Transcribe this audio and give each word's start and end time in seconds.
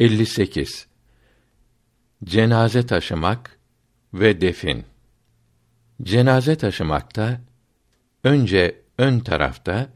58 0.00 0.86
Cenaze 2.24 2.86
taşımak 2.86 3.58
ve 4.14 4.40
defin. 4.40 4.84
Cenaze 6.02 6.56
taşımakta 6.56 7.40
önce 8.24 8.82
ön 8.98 9.20
tarafta 9.20 9.88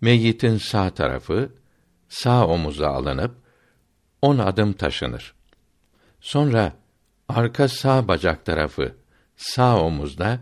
meyyitin 0.00 0.56
sağ 0.56 0.90
tarafı 0.90 1.52
sağ 2.08 2.46
omuza 2.46 2.88
alınıp 2.88 3.34
on 4.22 4.38
adım 4.38 4.72
taşınır. 4.72 5.34
Sonra 6.20 6.72
arka 7.28 7.68
sağ 7.68 8.08
bacak 8.08 8.44
tarafı 8.44 8.96
sağ 9.36 9.80
omuzda 9.80 10.40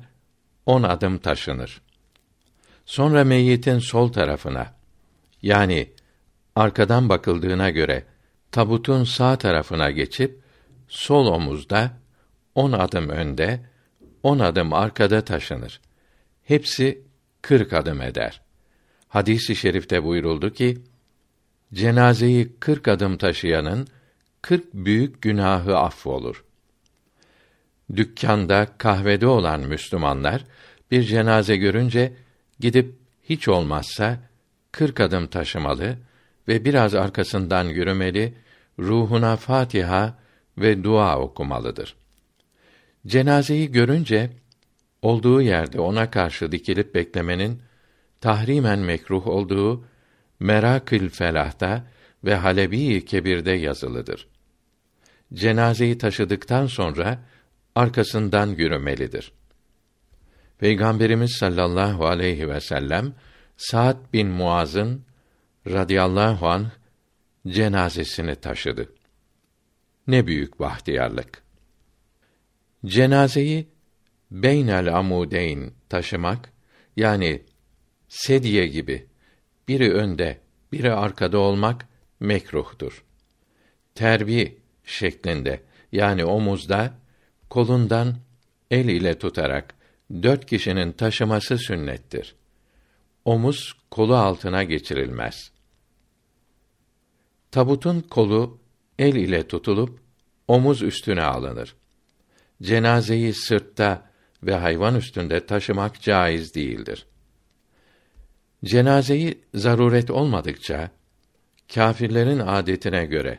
on 0.66 0.82
adım 0.82 1.18
taşınır. 1.18 1.82
Sonra 2.84 3.24
meyyitin 3.24 3.78
sol 3.78 4.12
tarafına 4.12 4.74
yani 5.42 5.92
arkadan 6.56 7.08
bakıldığına 7.08 7.70
göre 7.70 8.04
tabutun 8.52 9.04
sağ 9.04 9.38
tarafına 9.38 9.90
geçip 9.90 10.40
sol 10.88 11.26
omuzda 11.26 11.90
on 12.54 12.72
adım 12.72 13.08
önde, 13.08 13.60
on 14.22 14.38
adım 14.38 14.72
arkada 14.72 15.24
taşınır. 15.24 15.80
Hepsi 16.44 17.02
kırk 17.42 17.72
adım 17.72 18.02
eder. 18.02 18.40
Hadis-i 19.08 19.56
şerifte 19.56 20.04
buyuruldu 20.04 20.52
ki, 20.52 20.78
cenazeyi 21.74 22.56
kırk 22.60 22.88
adım 22.88 23.16
taşıyanın 23.16 23.86
kırk 24.42 24.74
büyük 24.74 25.22
günahı 25.22 25.78
affolur. 25.78 26.44
Dükkanda, 27.96 28.66
kahvede 28.78 29.26
olan 29.26 29.60
Müslümanlar 29.60 30.44
bir 30.90 31.02
cenaze 31.02 31.56
görünce 31.56 32.12
gidip 32.60 32.94
hiç 33.28 33.48
olmazsa 33.48 34.18
kırk 34.72 35.00
adım 35.00 35.26
taşımalı 35.26 35.96
ve 36.48 36.64
biraz 36.64 36.94
arkasından 36.94 37.64
yürümeli, 37.64 38.34
ruhuna 38.78 39.36
Fatiha 39.36 40.18
ve 40.58 40.84
dua 40.84 41.18
okumalıdır. 41.18 41.96
Cenazeyi 43.06 43.72
görünce 43.72 44.30
olduğu 45.02 45.42
yerde 45.42 45.80
ona 45.80 46.10
karşı 46.10 46.52
dikilip 46.52 46.94
beklemenin 46.94 47.62
tahrimen 48.20 48.78
mekruh 48.78 49.26
olduğu 49.26 49.84
Merakül 50.40 51.08
Felah'ta 51.08 51.86
ve 52.24 52.34
Halebi 52.34 53.04
Kebir'de 53.04 53.52
yazılıdır. 53.52 54.26
Cenazeyi 55.34 55.98
taşıdıktan 55.98 56.66
sonra 56.66 57.18
arkasından 57.74 58.46
yürümelidir. 58.46 59.32
Peygamberimiz 60.58 61.32
sallallahu 61.32 62.06
aleyhi 62.06 62.48
ve 62.48 62.60
sellem 62.60 63.14
Sa'd 63.56 64.12
bin 64.12 64.28
Muaz'ın 64.28 65.02
radıyallahu 65.66 66.48
anh 66.48 66.70
cenazesini 67.48 68.34
taşıdı. 68.34 68.92
Ne 70.06 70.26
büyük 70.26 70.60
bahtiyarlık. 70.60 71.42
Cenazeyi 72.86 73.68
beynel 74.30 74.96
amudeyn 74.96 75.72
taşımak 75.88 76.52
yani 76.96 77.42
sedye 78.08 78.66
gibi 78.66 79.06
biri 79.68 79.92
önde, 79.92 80.40
biri 80.72 80.92
arkada 80.92 81.38
olmak 81.38 81.88
mekruhtur. 82.20 83.04
Terbi 83.94 84.58
şeklinde 84.84 85.60
yani 85.92 86.24
omuzda 86.24 86.94
kolundan 87.50 88.16
el 88.70 88.84
ile 88.84 89.18
tutarak 89.18 89.74
dört 90.22 90.46
kişinin 90.46 90.92
taşıması 90.92 91.58
sünnettir. 91.58 92.34
Omuz 93.24 93.72
kolu 93.90 94.16
altına 94.16 94.62
geçirilmez. 94.62 95.52
Tabutun 97.50 98.00
kolu 98.00 98.58
el 98.98 99.14
ile 99.14 99.48
tutulup 99.48 100.00
omuz 100.48 100.82
üstüne 100.82 101.22
alınır. 101.22 101.76
Cenazeyi 102.62 103.34
sırtta 103.34 104.10
ve 104.42 104.54
hayvan 104.54 104.94
üstünde 104.94 105.46
taşımak 105.46 106.00
caiz 106.00 106.54
değildir. 106.54 107.06
Cenazeyi 108.64 109.44
zaruret 109.54 110.10
olmadıkça 110.10 110.90
kâfirlerin 111.74 112.38
adetine 112.38 113.06
göre 113.06 113.38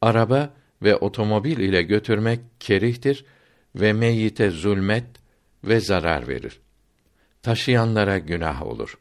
araba 0.00 0.54
ve 0.82 0.96
otomobil 0.96 1.58
ile 1.58 1.82
götürmek 1.82 2.40
kerihtir 2.60 3.24
ve 3.74 3.92
meyyite 3.92 4.50
zulmet 4.50 5.06
ve 5.64 5.80
zarar 5.80 6.28
verir. 6.28 6.60
Taşıyanlara 7.42 8.18
günah 8.18 8.62
olur. 8.62 8.98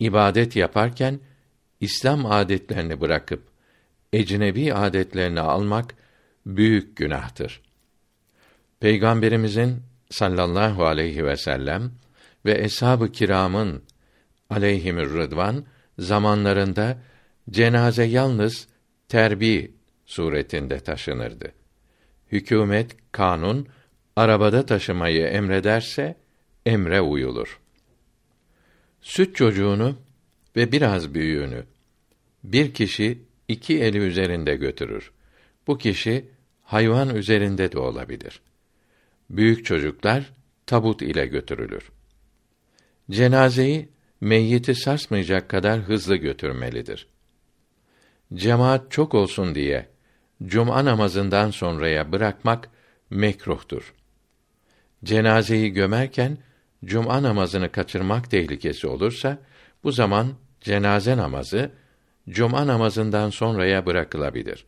İbadet 0.00 0.56
yaparken 0.56 1.20
İslam 1.80 2.26
adetlerini 2.26 3.00
bırakıp 3.00 3.42
ecnebi 4.12 4.74
adetlerini 4.74 5.40
almak 5.40 5.94
büyük 6.46 6.96
günahtır. 6.96 7.62
Peygamberimizin 8.80 9.82
sallallahu 10.10 10.86
aleyhi 10.86 11.24
ve 11.24 11.36
sellem 11.36 11.92
ve 12.44 12.52
eshab-ı 12.52 13.12
kiramın 13.12 13.82
aleyhimür 14.50 15.14
rıdvan 15.14 15.64
zamanlarında 15.98 16.98
cenaze 17.50 18.04
yalnız 18.04 18.68
terbi 19.08 19.74
suretinde 20.06 20.80
taşınırdı. 20.80 21.52
Hükümet, 22.32 22.96
kanun 23.12 23.68
arabada 24.16 24.66
taşımayı 24.66 25.26
emrederse 25.26 26.16
emre 26.66 27.00
uyulur. 27.00 27.59
Süt 29.02 29.36
çocuğunu 29.36 29.96
ve 30.56 30.72
biraz 30.72 31.14
büyüğünü 31.14 31.64
bir 32.44 32.74
kişi 32.74 33.18
iki 33.48 33.80
eli 33.82 33.98
üzerinde 33.98 34.56
götürür. 34.56 35.12
Bu 35.66 35.78
kişi 35.78 36.24
hayvan 36.62 37.16
üzerinde 37.16 37.72
de 37.72 37.78
olabilir. 37.78 38.40
Büyük 39.30 39.64
çocuklar 39.64 40.32
tabut 40.66 41.02
ile 41.02 41.26
götürülür. 41.26 41.90
Cenazeyi 43.10 43.88
meyyiti 44.20 44.74
sarsmayacak 44.74 45.48
kadar 45.48 45.80
hızlı 45.80 46.16
götürmelidir. 46.16 47.06
Cemaat 48.34 48.90
çok 48.90 49.14
olsun 49.14 49.54
diye 49.54 49.88
cuma 50.44 50.84
namazından 50.84 51.50
sonraya 51.50 52.12
bırakmak 52.12 52.70
mekruhtur. 53.10 53.94
Cenazeyi 55.04 55.70
gömerken 55.70 56.38
cuma 56.84 57.22
namazını 57.22 57.72
kaçırmak 57.72 58.30
tehlikesi 58.30 58.86
olursa 58.86 59.38
bu 59.84 59.92
zaman 59.92 60.32
cenaze 60.60 61.16
namazı 61.16 61.70
cuma 62.28 62.66
namazından 62.66 63.30
sonraya 63.30 63.86
bırakılabilir. 63.86 64.64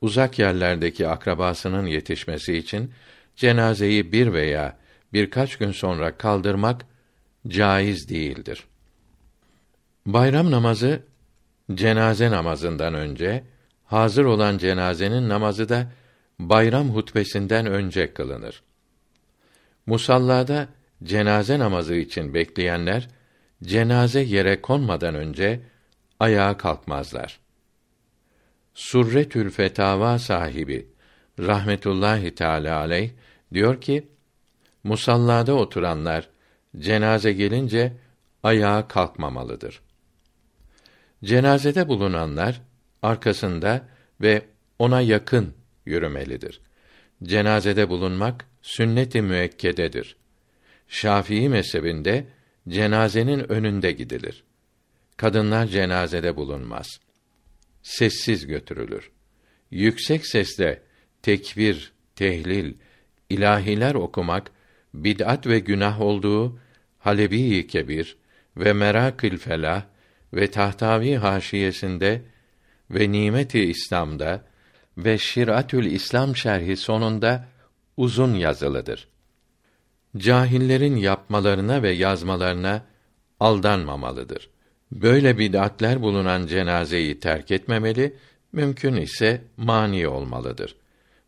Uzak 0.00 0.38
yerlerdeki 0.38 1.08
akrabasının 1.08 1.86
yetişmesi 1.86 2.56
için 2.56 2.92
cenazeyi 3.36 4.12
bir 4.12 4.32
veya 4.32 4.76
birkaç 5.12 5.56
gün 5.56 5.72
sonra 5.72 6.16
kaldırmak 6.16 6.86
caiz 7.48 8.08
değildir. 8.08 8.64
Bayram 10.06 10.50
namazı 10.50 11.02
cenaze 11.74 12.30
namazından 12.30 12.94
önce, 12.94 13.44
hazır 13.84 14.24
olan 14.24 14.58
cenazenin 14.58 15.28
namazı 15.28 15.68
da 15.68 15.92
bayram 16.38 16.90
hutbesinden 16.90 17.66
önce 17.66 18.14
kılınır. 18.14 18.62
Musallada 19.86 20.68
cenaze 21.02 21.58
namazı 21.58 21.94
için 21.94 22.34
bekleyenler 22.34 23.08
cenaze 23.62 24.20
yere 24.20 24.60
konmadan 24.60 25.14
önce 25.14 25.60
ayağa 26.20 26.56
kalkmazlar. 26.56 27.40
Surretül 28.74 29.50
Fetava 29.50 30.18
sahibi 30.18 30.88
rahmetullahi 31.38 32.34
teala 32.34 32.76
aleyh 32.78 33.10
diyor 33.52 33.80
ki 33.80 34.08
musallada 34.84 35.54
oturanlar 35.54 36.28
cenaze 36.78 37.32
gelince 37.32 37.92
ayağa 38.42 38.88
kalkmamalıdır. 38.88 39.80
Cenazede 41.24 41.88
bulunanlar 41.88 42.62
arkasında 43.02 43.88
ve 44.20 44.42
ona 44.78 45.00
yakın 45.00 45.54
yürümelidir. 45.86 46.60
Cenazede 47.22 47.88
bulunmak 47.88 48.46
sünnet-i 48.62 49.22
müekkededir. 49.22 50.16
Şafii 50.88 51.48
mezhebinde 51.48 52.26
cenazenin 52.68 53.52
önünde 53.52 53.92
gidilir. 53.92 54.44
Kadınlar 55.16 55.66
cenazede 55.66 56.36
bulunmaz. 56.36 57.00
Sessiz 57.82 58.46
götürülür. 58.46 59.10
Yüksek 59.70 60.26
sesle 60.26 60.82
tekbir, 61.22 61.92
tehlil, 62.16 62.74
ilahiler 63.30 63.94
okumak 63.94 64.50
bid'at 64.94 65.46
ve 65.46 65.58
günah 65.58 66.00
olduğu 66.00 66.58
Halebi 66.98 67.66
Kebir 67.66 68.16
ve 68.56 68.72
Merakül 68.72 69.38
Felah 69.38 69.82
ve 70.34 70.50
Tahtavi 70.50 71.16
haşiyesinde 71.16 72.22
ve 72.90 73.12
Nimeti 73.12 73.60
İslam'da 73.64 74.44
ve 74.98 75.18
Şiratül 75.18 75.86
İslam 75.86 76.36
şerhi 76.36 76.76
sonunda 76.76 77.48
uzun 77.96 78.34
yazılıdır. 78.34 79.08
Cahillerin 80.16 80.96
yapmalarına 80.96 81.82
ve 81.82 81.90
yazmalarına 81.90 82.82
aldanmamalıdır. 83.40 84.50
Böyle 84.92 85.38
bid'atler 85.38 86.02
bulunan 86.02 86.46
cenazeyi 86.46 87.20
terk 87.20 87.50
etmemeli, 87.50 88.16
mümkün 88.52 88.96
ise 88.96 89.42
mani 89.56 90.08
olmalıdır. 90.08 90.76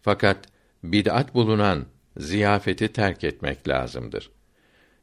Fakat 0.02 0.38
bid'at 0.84 1.34
bulunan 1.34 1.86
ziyafeti 2.16 2.88
terk 2.88 3.24
etmek 3.24 3.68
lazımdır. 3.68 4.30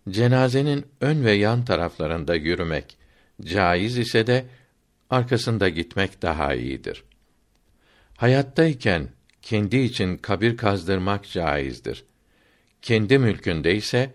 Cenazenin 0.09 0.85
ön 1.01 1.25
ve 1.25 1.31
yan 1.31 1.65
taraflarında 1.65 2.35
yürümek 2.35 2.97
caiz 3.41 3.97
ise 3.97 4.27
de 4.27 4.45
arkasında 5.09 5.69
gitmek 5.69 6.21
daha 6.21 6.53
iyidir. 6.53 7.03
Hayattayken 8.17 9.07
kendi 9.41 9.77
için 9.77 10.17
kabir 10.17 10.57
kazdırmak 10.57 11.29
caizdir. 11.29 12.05
Kendi 12.83 13.17
mülkünde 13.17 13.75
ise 13.75 14.13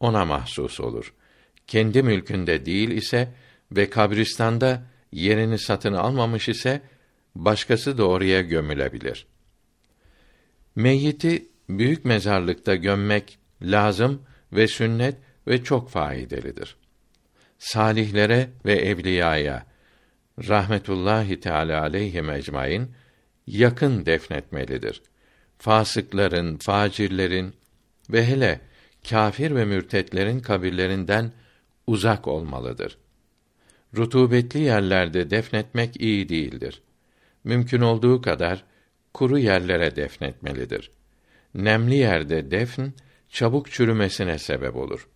ona 0.00 0.24
mahsus 0.24 0.80
olur. 0.80 1.14
Kendi 1.66 2.02
mülkünde 2.02 2.66
değil 2.66 2.90
ise 2.90 3.28
ve 3.72 3.90
kabristanda 3.90 4.82
yerini 5.12 5.58
satın 5.58 5.92
almamış 5.92 6.48
ise 6.48 6.82
başkası 7.34 7.98
da 7.98 8.08
oraya 8.08 8.42
gömülebilir. 8.42 9.26
Meyyiti 10.76 11.48
büyük 11.68 12.04
mezarlıkta 12.04 12.74
gömmek 12.74 13.38
lazım 13.62 14.22
ve 14.52 14.68
sünnet 14.68 15.16
ve 15.46 15.64
çok 15.64 15.90
faydalıdır. 15.90 16.76
Salihlere 17.58 18.50
ve 18.66 18.72
evliyaya 18.72 19.66
rahmetullahi 20.48 21.40
teala 21.40 21.82
aleyhi 21.82 22.18
ecmaîn 22.32 22.90
yakın 23.46 24.06
defnetmelidir. 24.06 25.02
Fasıkların, 25.58 26.56
facirlerin 26.56 27.54
ve 28.10 28.26
hele 28.26 28.60
kâfir 29.08 29.54
ve 29.54 29.64
mürtetlerin 29.64 30.40
kabirlerinden 30.40 31.32
uzak 31.86 32.28
olmalıdır. 32.28 32.98
Rutubetli 33.96 34.60
yerlerde 34.60 35.30
defnetmek 35.30 36.00
iyi 36.00 36.28
değildir. 36.28 36.82
Mümkün 37.44 37.80
olduğu 37.80 38.22
kadar 38.22 38.64
kuru 39.14 39.38
yerlere 39.38 39.96
defnetmelidir. 39.96 40.90
Nemli 41.54 41.94
yerde 41.94 42.50
defn 42.50 42.82
çabuk 43.28 43.70
çürümesine 43.70 44.38
sebep 44.38 44.76
olur. 44.76 45.08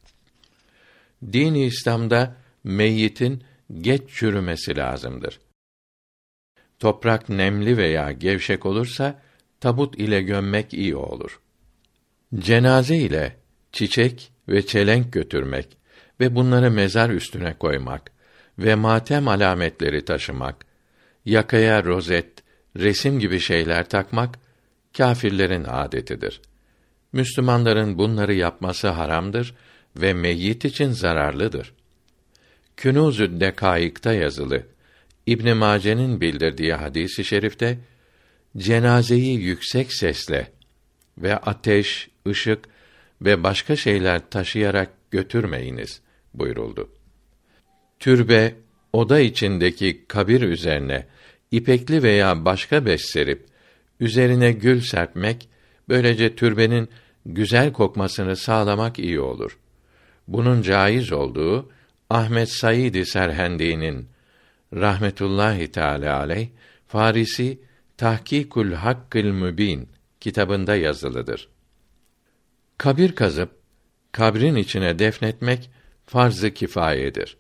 Din-i 1.33 1.65
İslam'da 1.65 2.37
meyyitin 2.65 3.43
geç 3.81 4.03
çürümesi 4.11 4.77
lazımdır. 4.77 5.41
Toprak 6.79 7.29
nemli 7.29 7.77
veya 7.77 8.13
gevşek 8.13 8.67
olursa 8.67 9.23
tabut 9.61 9.99
ile 9.99 10.23
gömmek 10.23 10.75
iyi 10.75 10.97
olur. 10.97 11.41
Cenaze 12.35 12.97
ile 12.97 13.37
çiçek 13.73 14.33
ve 14.49 14.67
çelenk 14.67 15.13
götürmek 15.13 15.77
ve 16.21 16.35
bunları 16.35 16.71
mezar 16.71 17.11
üstüne 17.11 17.55
koymak 17.59 18.11
ve 18.59 18.75
matem 18.75 19.29
alametleri 19.29 20.05
taşımak, 20.05 20.67
yakaya 21.25 21.85
rozet, 21.85 22.33
resim 22.77 23.19
gibi 23.19 23.41
şeyler 23.41 23.89
takmak 23.89 24.39
kâfirlerin 24.97 25.65
adetidir. 25.65 26.41
Müslümanların 27.13 27.99
bunları 27.99 28.35
yapması 28.35 28.89
haramdır 28.89 29.55
ve 29.97 30.15
meyyit 30.15 30.65
için 30.65 30.91
zararlıdır. 30.91 31.73
Künûz-ü 32.77 33.41
Dekâik'ta 33.41 34.13
yazılı 34.13 34.67
İbn 35.27 35.57
Mace'nin 35.57 36.21
bildirdiği 36.21 36.75
hadisi 36.75 37.23
i 37.23 37.25
şerifte 37.25 37.79
cenazeyi 38.57 39.41
yüksek 39.41 39.95
sesle 39.95 40.51
ve 41.19 41.37
ateş, 41.37 42.09
ışık 42.29 42.65
ve 43.23 43.43
başka 43.43 43.77
şeyler 43.77 44.31
taşıyarak 44.31 44.91
götürmeyiniz 45.11 46.01
buyuruldu. 46.35 46.91
Türbe, 47.99 48.55
oda 48.93 49.21
içindeki 49.21 50.05
kabir 50.09 50.43
üzerine 50.43 51.07
ipekli 51.51 52.03
veya 52.03 52.45
başka 52.45 52.87
bez 52.87 53.01
serip 53.01 53.47
üzerine 54.01 54.53
gül 54.53 54.81
serpmek 54.81 55.49
böylece 55.89 56.35
türbenin 56.35 56.89
güzel 57.27 57.73
kokmasını 57.73 58.37
sağlamak 58.37 58.99
iyi 58.99 59.21
olur. 59.21 59.59
Bunun 60.29 60.63
caiz 60.63 61.13
olduğu 61.13 61.71
Ahmet 62.11 62.51
Said 62.51 63.05
Serhendi'nin 63.05 64.09
rahmetullahi 64.75 65.73
teala 65.73 66.19
aleyh 66.19 66.49
Farisi 66.87 67.59
Tahkikul 67.97 68.73
Hakkıl 68.73 69.25
Mübin 69.25 69.89
kitabında 70.21 70.77
yazılıdır. 70.77 71.49
Kabir 72.79 73.15
kazıp 73.15 73.51
kabrin 74.13 74.57
içine 74.57 74.99
defnetmek 74.99 75.71
farz-ı 76.07 76.51
kifayedir. 76.51 77.37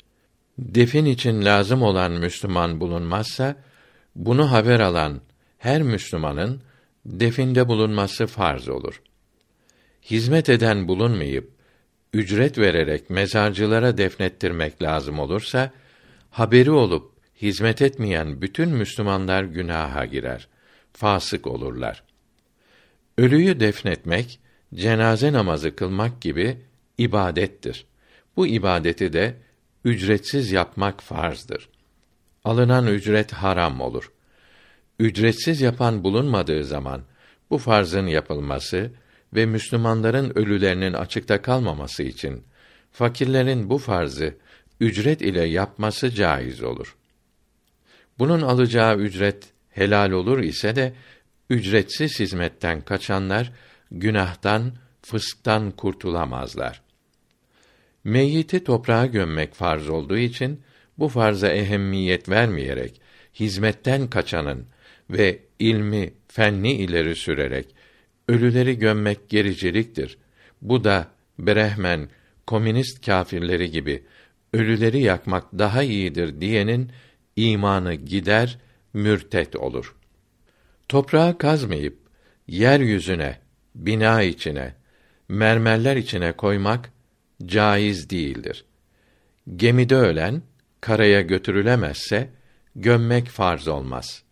Defin 0.58 1.04
için 1.04 1.44
lazım 1.44 1.82
olan 1.82 2.12
Müslüman 2.12 2.80
bulunmazsa 2.80 3.56
bunu 4.16 4.52
haber 4.52 4.80
alan 4.80 5.20
her 5.58 5.82
Müslümanın 5.82 6.62
definde 7.06 7.68
bulunması 7.68 8.26
farz 8.26 8.68
olur. 8.68 9.02
Hizmet 10.02 10.48
eden 10.48 10.88
bulunmayıp 10.88 11.52
ücret 12.12 12.58
vererek 12.58 13.10
mezarcılara 13.10 13.98
defnettirmek 13.98 14.82
lazım 14.82 15.18
olursa 15.18 15.70
haberi 16.30 16.70
olup 16.70 17.12
hizmet 17.42 17.82
etmeyen 17.82 18.42
bütün 18.42 18.68
Müslümanlar 18.68 19.42
günaha 19.42 20.06
girer. 20.06 20.48
Fasık 20.92 21.46
olurlar. 21.46 22.02
Ölüyü 23.18 23.60
defnetmek, 23.60 24.40
cenaze 24.74 25.32
namazı 25.32 25.76
kılmak 25.76 26.20
gibi 26.20 26.56
ibadettir. 26.98 27.86
Bu 28.36 28.46
ibadeti 28.46 29.12
de 29.12 29.36
ücretsiz 29.84 30.52
yapmak 30.52 31.02
farzdır. 31.02 31.68
Alınan 32.44 32.86
ücret 32.86 33.32
haram 33.32 33.80
olur. 33.80 34.12
Ücretsiz 34.98 35.60
yapan 35.60 36.04
bulunmadığı 36.04 36.64
zaman 36.64 37.02
bu 37.50 37.58
farzın 37.58 38.06
yapılması 38.06 38.90
ve 39.34 39.46
Müslümanların 39.46 40.38
ölülerinin 40.38 40.92
açıkta 40.92 41.42
kalmaması 41.42 42.02
için 42.02 42.44
fakirlerin 42.92 43.70
bu 43.70 43.78
farzı 43.78 44.34
ücret 44.80 45.22
ile 45.22 45.44
yapması 45.44 46.10
caiz 46.10 46.62
olur. 46.62 46.96
Bunun 48.18 48.42
alacağı 48.42 48.96
ücret 48.96 49.52
helal 49.70 50.10
olur 50.10 50.38
ise 50.38 50.76
de 50.76 50.92
ücretsiz 51.50 52.20
hizmetten 52.20 52.80
kaçanlar 52.80 53.52
günahtan, 53.90 54.72
fısktan 55.02 55.70
kurtulamazlar. 55.70 56.82
Meyyiti 58.04 58.64
toprağa 58.64 59.06
gömmek 59.06 59.54
farz 59.54 59.88
olduğu 59.88 60.18
için 60.18 60.60
bu 60.98 61.08
farza 61.08 61.48
ehemmiyet 61.48 62.28
vermeyerek 62.28 63.00
hizmetten 63.34 64.10
kaçanın 64.10 64.66
ve 65.10 65.38
ilmi, 65.58 66.12
fenni 66.28 66.72
ileri 66.72 67.16
sürerek 67.16 67.74
ölüleri 68.28 68.78
gömmek 68.78 69.28
gericiliktir. 69.28 70.18
Bu 70.62 70.84
da 70.84 71.10
Brehmen, 71.38 72.08
komünist 72.46 73.06
kâfirleri 73.06 73.70
gibi 73.70 74.04
ölüleri 74.52 75.00
yakmak 75.00 75.58
daha 75.58 75.82
iyidir 75.82 76.40
diyenin 76.40 76.92
imanı 77.36 77.94
gider, 77.94 78.58
mürtet 78.92 79.56
olur. 79.56 79.96
Toprağı 80.88 81.38
kazmayıp 81.38 81.98
yeryüzüne, 82.46 83.38
bina 83.78 84.22
içine, 84.22 84.74
mermerler 85.28 85.96
içine 85.96 86.32
koymak 86.32 86.90
caiz 87.46 88.10
değildir. 88.10 88.64
Gemide 89.56 89.94
ölen 89.94 90.42
karaya 90.80 91.20
götürülemezse 91.20 92.30
gömmek 92.76 93.28
farz 93.28 93.68
olmaz. 93.68 94.22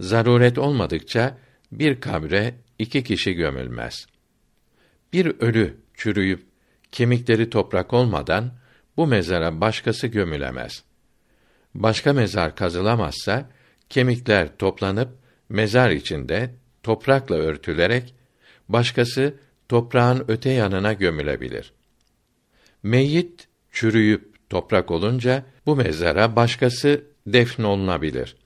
Zaruret 0.00 0.58
olmadıkça 0.58 1.38
bir 1.72 2.00
kabre 2.00 2.54
iki 2.78 3.04
kişi 3.04 3.32
gömülmez. 3.34 4.06
Bir 5.12 5.26
ölü 5.26 5.76
çürüyüp 5.94 6.46
kemikleri 6.92 7.50
toprak 7.50 7.92
olmadan 7.92 8.52
bu 8.96 9.06
mezara 9.06 9.60
başkası 9.60 10.06
gömülemez. 10.06 10.84
Başka 11.74 12.12
mezar 12.12 12.56
kazılamazsa 12.56 13.50
kemikler 13.88 14.56
toplanıp 14.56 15.08
mezar 15.48 15.90
içinde 15.90 16.54
toprakla 16.82 17.36
örtülerek 17.36 18.14
başkası 18.72 19.34
toprağın 19.68 20.24
öte 20.28 20.50
yanına 20.50 20.92
gömülebilir. 20.92 21.72
Meyyit 22.82 23.48
çürüyüp 23.72 24.50
toprak 24.50 24.90
olunca 24.90 25.44
bu 25.66 25.76
mezara 25.76 26.36
başkası 26.36 27.04
defnolunabilir. 27.26 28.36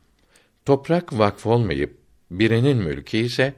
Toprak 0.65 1.19
vakf 1.19 1.47
olmayıp 1.47 1.99
birinin 2.31 2.77
mülkü 2.77 3.17
ise 3.17 3.55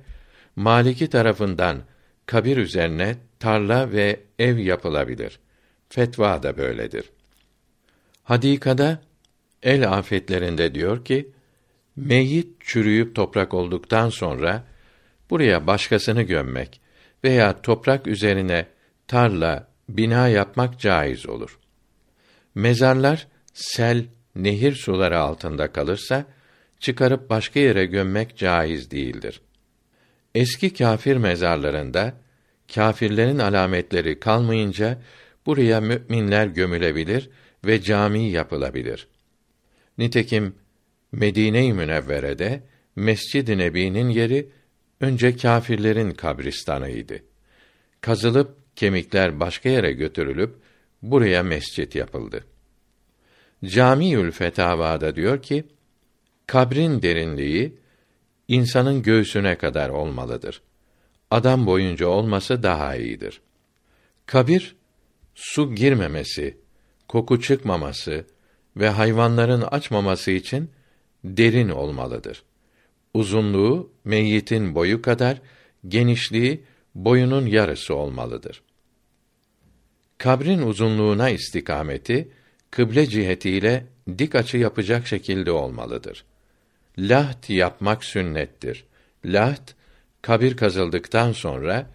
maliki 0.57 1.11
tarafından 1.11 1.79
kabir 2.27 2.57
üzerine 2.57 3.17
tarla 3.39 3.93
ve 3.93 4.21
ev 4.39 4.59
yapılabilir. 4.59 5.39
Fetva 5.89 6.43
da 6.43 6.57
böyledir. 6.57 7.11
Hadikada 8.25 9.03
el 9.63 9.93
afetlerinde 9.93 10.75
diyor 10.75 11.05
ki 11.05 11.31
meyyit 11.97 12.61
çürüyüp 12.61 13.15
toprak 13.15 13.55
olduktan 13.55 14.11
sonra 14.11 14.65
buraya 15.31 15.67
başkasını 15.67 16.23
gömmek 16.23 16.81
veya 17.25 17.63
toprak 17.63 18.07
üzerine 18.07 18.67
tarla, 19.09 19.69
bina 19.89 20.29
yapmak 20.29 20.81
caiz 20.81 21.27
olur. 21.29 21.59
Mezarlar 22.55 23.29
sel, 23.55 24.05
nehir 24.35 24.75
suları 24.75 25.19
altında 25.19 25.73
kalırsa 25.73 26.25
çıkarıp 26.81 27.31
başka 27.31 27.61
yere 27.61 27.87
gömmek 27.87 28.37
caiz 28.37 28.91
değildir. 28.91 29.41
Eski 30.35 30.75
kâfir 30.75 31.17
mezarlarında 31.17 32.15
kâfirlerin 32.75 33.39
alametleri 33.39 34.21
kalmayınca 34.21 34.99
buraya 35.47 35.81
müminler 35.81 36.47
gömülebilir 36.47 37.31
ve 37.65 37.83
cami 37.83 38.31
yapılabilir. 38.31 39.09
Nitekim 39.99 40.55
Medine-i 41.13 41.73
Münevvere'de 41.73 42.63
Mescid-i 42.97 43.59
Nebi'nin 43.59 44.09
yeri 44.09 44.49
önce 45.01 45.37
kâfirlerin 45.37 46.11
kabristanıydı. 46.11 47.19
Kazılıp 48.01 48.77
kemikler 48.77 49.41
başka 49.41 49.69
yere 49.69 49.93
götürülüp 49.93 50.57
buraya 51.03 51.43
mescit 51.43 51.95
yapıldı. 51.95 52.45
Camiül 53.65 54.31
Fetavada 54.31 55.17
diyor 55.17 55.43
ki, 55.43 55.65
kabrin 56.47 57.03
derinliği 57.03 57.79
insanın 58.49 59.03
göğsüne 59.03 59.59
kadar 59.59 59.89
olmalıdır. 59.89 60.63
Adam 61.31 61.67
boyunca 61.67 62.07
olması 62.07 62.63
daha 62.63 62.97
iyidir. 62.97 63.41
Kabir 64.27 64.77
su 65.35 65.75
girmemesi, 65.75 66.59
koku 67.09 67.41
çıkmaması 67.41 68.25
ve 68.77 68.89
hayvanların 68.89 69.63
açmaması 69.63 70.31
için 70.31 70.71
derin 71.25 71.69
olmalıdır. 71.69 72.43
Uzunluğu 73.17 73.93
meyyitin 74.05 74.75
boyu 74.75 75.03
kadar, 75.03 75.41
genişliği 75.89 76.65
boyunun 76.95 77.47
yarısı 77.47 77.95
olmalıdır. 77.95 78.63
Kabrin 80.19 80.63
uzunluğuna 80.63 81.31
istikameti 81.31 82.29
kıble 82.71 83.07
cihetiyle 83.07 83.87
dik 84.19 84.35
açı 84.35 84.57
yapacak 84.59 85.07
şekilde 85.07 85.51
olmalıdır. 85.51 86.25
Laht 86.99 87.51
yapmak 87.51 88.05
sünnettir. 88.05 88.85
Laht 89.25 89.75
kabir 90.23 90.57
kazıldıktan 90.57 91.33
sonra 91.33 91.91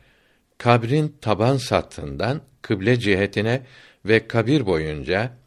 kabrin 0.57 1.15
taban 1.21 1.57
sattından 1.57 2.41
kıble 2.61 2.99
cihetine 2.99 3.61
ve 4.05 4.27
kabir 4.27 4.65
boyunca 4.65 5.37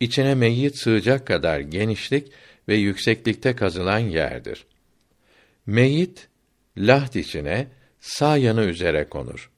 içine 0.00 0.34
meyyit 0.34 0.76
sığacak 0.76 1.26
kadar 1.26 1.60
genişlik 1.60 2.32
ve 2.68 2.74
yükseklikte 2.74 3.56
kazılan 3.56 3.98
yerdir. 3.98 4.69
Meyyit 5.66 6.28
laht 6.76 7.16
içine 7.16 7.68
sağ 8.00 8.36
yanı 8.36 8.64
üzere 8.64 9.08
konur. 9.08 9.50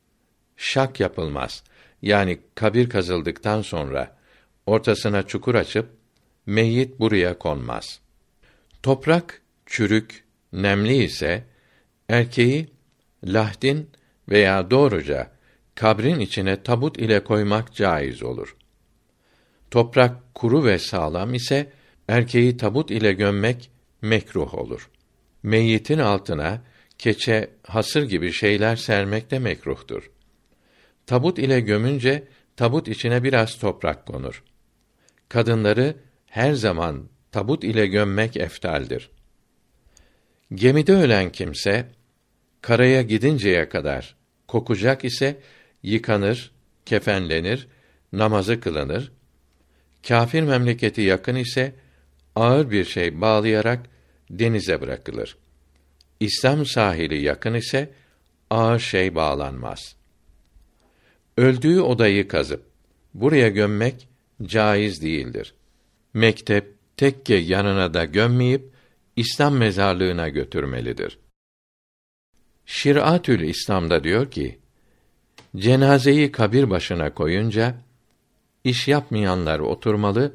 Şak 0.57 1.01
yapılmaz. 1.01 1.65
Yani 2.03 2.39
kabir 2.55 2.89
kazıldıktan 2.89 3.63
sonra 3.63 4.17
ortasına 4.67 5.27
çukur 5.27 5.55
açıp 5.55 5.89
meyyit 6.47 7.01
buraya 7.01 7.39
konmaz. 7.39 8.01
Toprak 8.83 9.43
çürük, 9.67 10.25
nemli 10.53 11.05
ise 11.05 11.45
erkeği 12.09 12.69
lahdin 13.25 13.91
veya 14.29 14.71
doğruca 14.71 15.31
kabrin 15.75 16.21
içine 16.21 16.63
tabut 16.63 16.99
ile 16.99 17.25
koymak 17.25 17.75
caiz 17.75 18.23
olur. 18.23 18.57
Toprak 19.71 20.35
kuru 20.35 20.65
ve 20.65 20.79
sağlam 20.79 21.35
ise 21.35 21.73
erkeği 22.09 22.57
tabut 22.57 22.91
ile 22.91 23.13
gömmek 23.13 23.71
mekruh 24.03 24.55
olur. 24.55 24.91
Meyyitin 25.43 25.99
altına 25.99 26.63
keçe, 26.99 27.51
hasır 27.67 28.03
gibi 28.03 28.33
şeyler 28.33 28.77
sermek 28.77 29.31
de 29.31 29.39
mekruhtur. 29.39 30.11
Tabut 31.07 31.39
ile 31.39 31.61
gömünce 31.61 32.25
tabut 32.57 32.89
içine 32.89 33.25
biraz 33.25 33.59
toprak 33.59 34.07
konur. 34.07 34.43
Kadınları 35.29 35.97
her 36.27 36.53
zaman 36.53 37.09
tabut 37.33 37.65
ile 37.65 37.87
gömmek 37.87 38.37
eftaldir. 38.37 39.11
Gemide 40.55 40.93
ölen 40.93 41.33
kimse 41.33 41.89
karaya 42.61 43.03
gidinceye 43.03 43.69
kadar 43.69 44.17
kokacak 44.49 45.05
ise 45.05 45.41
yıkanır, 45.83 46.53
kefenlenir, 46.87 47.69
namazı 48.13 48.61
kılınır. 48.61 49.13
Kafir 50.09 50.43
memleketi 50.43 51.01
yakın 51.01 51.35
ise 51.35 51.75
ağır 52.37 52.71
bir 52.71 52.85
şey 52.85 53.21
bağlayarak 53.21 53.92
denize 54.31 54.81
bırakılır. 54.81 55.37
İslam 56.21 56.67
sahili 56.67 57.23
yakın 57.23 57.55
ise 57.55 57.91
ağır 58.51 58.79
şey 58.79 59.15
bağlanmaz. 59.15 59.97
Öldüğü 61.37 61.81
odayı 61.81 62.29
kazıp 62.29 62.63
buraya 63.15 63.49
gömmek 63.49 64.09
caiz 64.43 65.03
değildir. 65.03 65.55
Mektep, 66.15 66.75
tekke 66.97 67.35
yanına 67.35 67.95
da 67.95 68.05
gömmeyip 68.05 68.73
İslam 69.17 69.57
mezarlığına 69.57 70.29
götürmelidir. 70.29 71.19
Şiratül 72.67 73.41
İslam'da 73.41 74.05
diyor 74.05 74.31
ki: 74.31 74.59
Cenazeyi 75.57 76.33
kabir 76.33 76.71
başına 76.71 77.15
koyunca 77.15 77.75
iş 78.65 78.89
yapmayanlar 78.89 79.59
oturmalı 79.59 80.35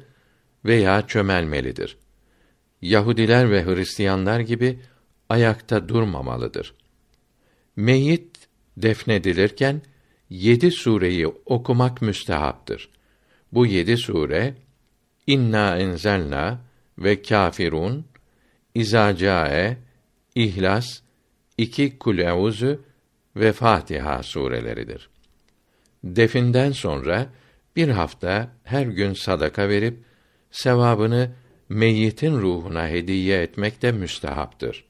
veya 0.64 1.06
çömelmelidir. 1.06 1.96
Yahudiler 2.82 3.50
ve 3.50 3.64
Hristiyanlar 3.64 4.40
gibi 4.40 4.80
ayakta 5.28 5.88
durmamalıdır. 5.88 6.74
Meyyit 7.76 8.48
defnedilirken 8.76 9.82
yedi 10.30 10.70
sureyi 10.70 11.26
okumak 11.26 12.02
müstehaptır. 12.02 12.90
Bu 13.52 13.66
yedi 13.66 13.96
sure 13.96 14.54
İnna 15.26 15.76
enzelna 15.76 16.60
ve 16.98 17.22
Kafirun, 17.22 18.06
İzacae, 18.74 19.76
İhlas, 20.34 21.00
iki 21.58 21.98
Kuleuzu 21.98 22.82
ve 23.36 23.52
Fatiha 23.52 24.22
sureleridir. 24.22 25.10
Definden 26.04 26.72
sonra 26.72 27.26
bir 27.76 27.88
hafta 27.88 28.50
her 28.64 28.86
gün 28.86 29.12
sadaka 29.12 29.68
verip 29.68 29.98
sevabını 30.50 31.30
meyyitin 31.68 32.40
ruhuna 32.40 32.88
hediye 32.88 33.42
etmek 33.42 33.82
de 33.82 33.92
müstehaptır. 33.92 34.84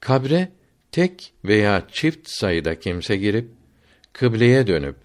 Kabre 0.00 0.48
tek 0.92 1.32
veya 1.44 1.82
çift 1.92 2.28
sayıda 2.30 2.78
kimse 2.78 3.16
girip 3.16 3.50
kıbleye 4.12 4.66
dönüp 4.66 4.96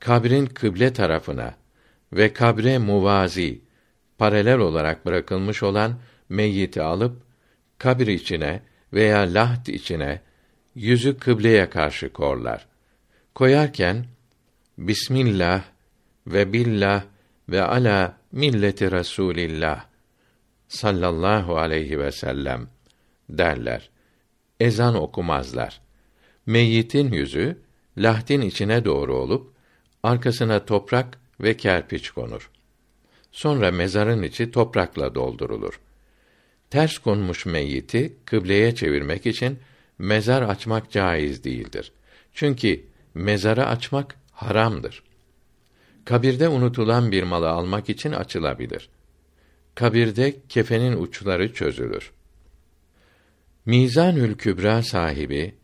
kabrin 0.00 0.46
kıble 0.46 0.92
tarafına 0.92 1.54
ve 2.12 2.32
kabre 2.32 2.78
muvazi 2.78 3.60
paralel 4.18 4.58
olarak 4.58 5.06
bırakılmış 5.06 5.62
olan 5.62 6.00
meyyiti 6.28 6.82
alıp 6.82 7.22
kabir 7.78 8.06
içine 8.06 8.62
veya 8.92 9.18
laht 9.20 9.68
içine 9.68 10.20
yüzü 10.74 11.18
kıbleye 11.18 11.70
karşı 11.70 12.12
korlar. 12.12 12.66
Koyarken 13.34 14.06
Bismillah 14.78 15.62
ve 16.26 16.52
billah 16.52 17.02
ve 17.48 17.62
ala 17.62 18.19
milleti 18.32 18.90
Resulillah 18.90 19.84
sallallahu 20.68 21.58
aleyhi 21.58 21.98
ve 21.98 22.12
sellem 22.12 22.68
derler. 23.28 23.90
Ezan 24.60 24.94
okumazlar. 24.94 25.80
Meyyitin 26.46 27.12
yüzü 27.12 27.58
lahtin 27.98 28.40
içine 28.40 28.84
doğru 28.84 29.14
olup 29.16 29.52
arkasına 30.02 30.64
toprak 30.64 31.18
ve 31.40 31.56
kerpiç 31.56 32.10
konur. 32.10 32.50
Sonra 33.32 33.70
mezarın 33.70 34.22
içi 34.22 34.50
toprakla 34.50 35.14
doldurulur. 35.14 35.80
Ters 36.70 36.98
konmuş 36.98 37.46
meyyiti 37.46 38.16
kıbleye 38.24 38.74
çevirmek 38.74 39.26
için 39.26 39.58
mezar 39.98 40.42
açmak 40.42 40.90
caiz 40.90 41.44
değildir. 41.44 41.92
Çünkü 42.34 42.84
mezarı 43.14 43.66
açmak 43.66 44.16
haramdır. 44.32 45.02
Kabirde 46.04 46.48
unutulan 46.48 47.12
bir 47.12 47.22
malı 47.22 47.48
almak 47.48 47.90
için 47.90 48.12
açılabilir. 48.12 48.88
Kabirde 49.74 50.36
kefenin 50.48 51.02
uçları 51.02 51.52
çözülür. 51.52 52.12
Mizanül 53.66 54.34
Kübra 54.36 54.82
sahibi 54.82 55.54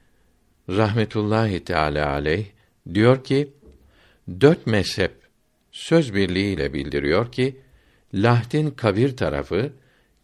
rahmetullahi 0.69 1.65
teala 1.65 2.11
aleyh 2.11 2.47
diyor 2.95 3.25
ki 3.25 3.53
dört 4.41 4.67
mezhep 4.67 5.13
söz 5.73 6.15
birliğiyle 6.15 6.73
bildiriyor 6.73 7.33
ki 7.33 7.61
lahdin 8.15 8.71
kabir 8.71 9.17
tarafı 9.17 9.73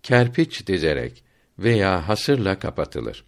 kerpiç 0.02 0.66
dizerek 0.66 1.24
veya 1.58 2.08
hasırla 2.08 2.58
kapatılır. 2.58 3.24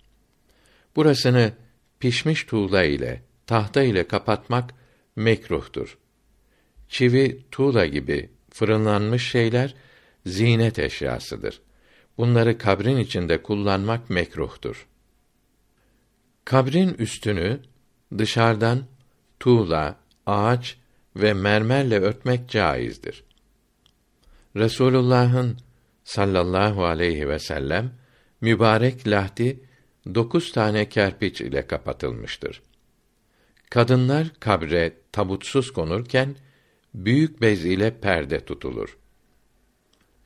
Burasını 0.96 1.52
pişmiş 2.00 2.44
tuğla 2.44 2.84
ile 2.84 3.22
tahta 3.46 3.82
ile 3.82 4.06
kapatmak 4.06 4.74
mekruhtur. 5.16 5.98
Çivi, 6.94 7.44
tuğla 7.50 7.86
gibi 7.86 8.30
fırınlanmış 8.50 9.30
şeyler 9.30 9.74
zinet 10.26 10.78
eşyasıdır. 10.78 11.60
Bunları 12.18 12.58
kabrin 12.58 12.96
içinde 12.96 13.42
kullanmak 13.42 14.10
mekruhtur. 14.10 14.86
Kabrin 16.44 16.94
üstünü 16.94 17.60
dışarıdan 18.18 18.84
tuğla, 19.40 19.96
ağaç 20.26 20.76
ve 21.16 21.34
mermerle 21.34 22.00
örtmek 22.00 22.48
caizdir. 22.48 23.24
Resulullah'ın 24.56 25.58
sallallahu 26.04 26.84
aleyhi 26.84 27.28
ve 27.28 27.38
sellem 27.38 27.92
mübarek 28.40 29.08
lahdi 29.08 29.60
dokuz 30.14 30.52
tane 30.52 30.88
kerpiç 30.88 31.40
ile 31.40 31.66
kapatılmıştır. 31.66 32.62
Kadınlar 33.70 34.26
kabre 34.40 34.92
tabutsuz 35.12 35.72
konurken 35.72 36.36
büyük 36.94 37.40
bez 37.40 37.64
ile 37.64 38.00
perde 38.00 38.44
tutulur. 38.44 38.98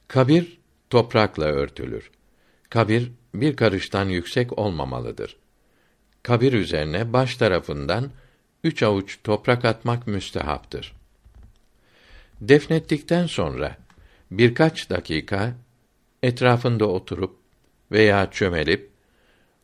Kabir 0.09 0.59
toprakla 0.91 1.45
örtülür. 1.45 2.11
Kabir 2.71 3.13
bir 3.35 3.57
karıştan 3.57 4.09
yüksek 4.09 4.59
olmamalıdır. 4.59 5.37
Kabir 6.23 6.53
üzerine 6.53 7.13
baş 7.13 7.37
tarafından 7.37 8.11
üç 8.65 8.83
avuç 8.83 9.19
toprak 9.25 9.65
atmak 9.65 10.07
müstehaptır. 10.07 10.93
Defnettikten 12.41 13.27
sonra 13.27 13.77
birkaç 14.31 14.91
dakika 14.91 15.55
etrafında 16.23 16.87
oturup 16.87 17.37
veya 17.93 18.31
çömelip 18.31 18.91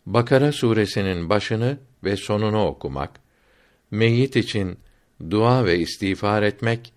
Bakara 0.06 0.52
suresinin 0.52 1.30
başını 1.30 1.78
ve 2.04 2.16
sonunu 2.16 2.66
okumak, 2.66 3.20
meyyit 3.90 4.37
için 4.37 4.78
dua 5.30 5.64
ve 5.64 5.78
istiğfar 5.78 6.42
etmek 6.42 6.92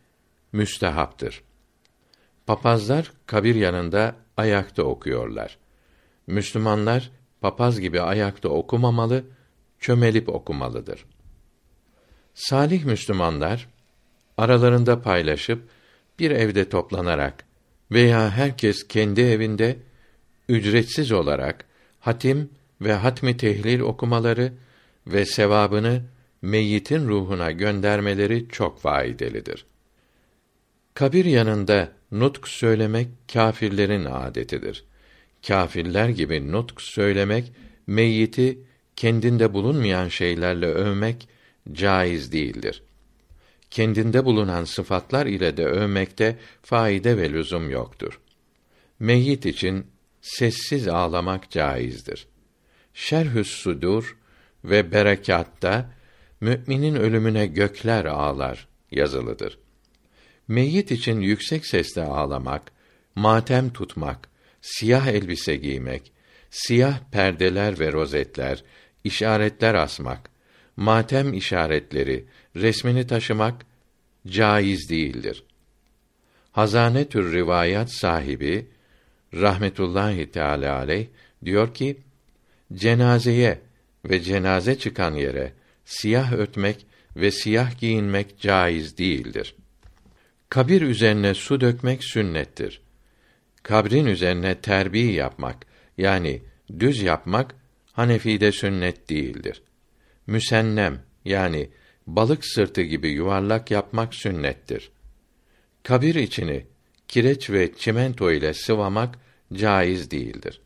müstehaptır. 0.52 1.44
Papazlar 2.46 3.12
kabir 3.26 3.56
yanında 3.56 4.16
ayakta 4.38 4.84
okuyorlar. 4.84 5.58
Müslümanlar 6.28 7.12
papaz 7.42 7.80
gibi 7.80 8.02
ayakta 8.02 8.50
okumamalı, 8.50 9.24
çömelip 9.80 10.30
okumalıdır. 10.30 11.06
Salih 12.34 12.86
Müslümanlar 12.86 13.70
aralarında 14.38 15.02
paylaşıp 15.02 15.70
bir 16.20 16.32
evde 16.32 16.70
toplanarak 16.70 17.46
veya 17.92 18.30
herkes 18.30 18.88
kendi 18.88 19.22
evinde 19.22 19.78
ücretsiz 20.50 21.12
olarak 21.12 21.66
hatim 22.00 22.50
ve 22.82 22.94
hatmi 22.94 23.38
tehlil 23.38 23.80
okumaları 23.80 24.54
ve 25.08 25.26
sevabını 25.26 26.04
meyyitin 26.48 27.08
ruhuna 27.08 27.52
göndermeleri 27.52 28.48
çok 28.50 28.80
faydalıdır. 28.80 29.66
Kabir 30.94 31.26
yanında 31.26 31.92
nutk 32.12 32.48
söylemek 32.48 33.08
kâfirlerin 33.34 34.06
adetidir. 34.06 34.84
Kâfirler 35.48 36.10
gibi 36.10 36.52
nutk 36.52 36.82
söylemek 36.82 37.52
meyyiti 37.88 38.60
kendinde 38.96 39.54
bulunmayan 39.54 40.08
şeylerle 40.08 40.66
övmek 40.66 41.30
caiz 41.72 42.32
değildir. 42.32 42.84
Kendinde 43.70 44.26
bulunan 44.26 44.64
sıfatlar 44.64 45.26
ile 45.26 45.58
de 45.58 45.66
övmekte 45.66 46.38
faide 46.64 47.18
ve 47.18 47.34
lüzum 47.34 47.70
yoktur. 47.70 48.20
Meyyit 49.00 49.46
için 49.46 49.86
sessiz 50.22 50.88
ağlamak 50.88 51.52
caizdir. 51.52 52.28
Şerhü's 52.94 53.48
Sudur 53.48 54.18
ve 54.64 54.92
Berekat'ta 54.92 55.97
müminin 56.42 56.96
ölümüne 56.96 57.46
gökler 57.46 58.06
ağlar 58.06 58.68
yazılıdır. 58.92 59.60
Meyyit 60.48 60.92
için 60.92 61.22
yüksek 61.22 61.66
sesle 61.66 62.02
ağlamak, 62.02 62.72
matem 63.16 63.70
tutmak, 63.74 64.30
siyah 64.62 65.08
elbise 65.08 65.56
giymek, 65.56 66.12
siyah 66.50 67.00
perdeler 67.12 67.80
ve 67.80 67.92
rozetler, 67.92 68.64
işaretler 69.04 69.76
asmak, 69.76 70.30
matem 70.78 71.34
işaretleri, 71.34 72.26
resmini 72.56 73.08
taşımak 73.08 73.66
caiz 74.28 74.90
değildir. 74.90 75.44
Hazane 76.52 77.10
tür 77.10 77.34
rivayat 77.34 77.92
sahibi 77.92 78.68
rahmetullahi 79.34 80.32
teala 80.32 80.76
aleyh 80.78 81.08
diyor 81.46 81.74
ki 81.74 81.98
cenazeye 82.74 83.62
ve 84.06 84.22
cenaze 84.22 84.78
çıkan 84.78 85.14
yere 85.14 85.54
siyah 85.88 86.34
ötmek 86.34 86.86
ve 87.16 87.32
siyah 87.32 87.80
giyinmek 87.80 88.40
caiz 88.40 88.98
değildir. 88.98 89.56
Kabir 90.50 90.82
üzerine 90.82 91.34
su 91.34 91.62
dökmek 91.62 92.04
sünnettir. 92.04 92.82
Kabrin 93.64 94.06
üzerine 94.06 94.56
terbi 94.62 95.00
yapmak 95.00 95.66
yani 95.98 96.42
düz 96.80 97.02
yapmak 97.02 97.56
Hanefi'de 97.94 98.52
sünnet 98.52 99.10
değildir. 99.10 99.62
Müsennem 100.28 101.00
yani 101.26 101.70
balık 102.08 102.46
sırtı 102.46 102.82
gibi 102.82 103.10
yuvarlak 103.10 103.72
yapmak 103.72 104.16
sünnettir. 104.16 104.92
Kabir 105.84 106.16
içini 106.16 106.66
kireç 107.08 107.50
ve 107.50 107.74
çimento 107.78 108.32
ile 108.32 108.54
sıvamak 108.54 109.20
caiz 109.54 110.12
değildir. 110.12 110.62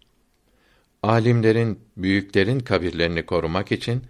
Alimlerin, 1.03 1.79
büyüklerin 1.97 2.60
kabirlerini 2.60 3.25
korumak 3.25 3.71
için 3.71 4.03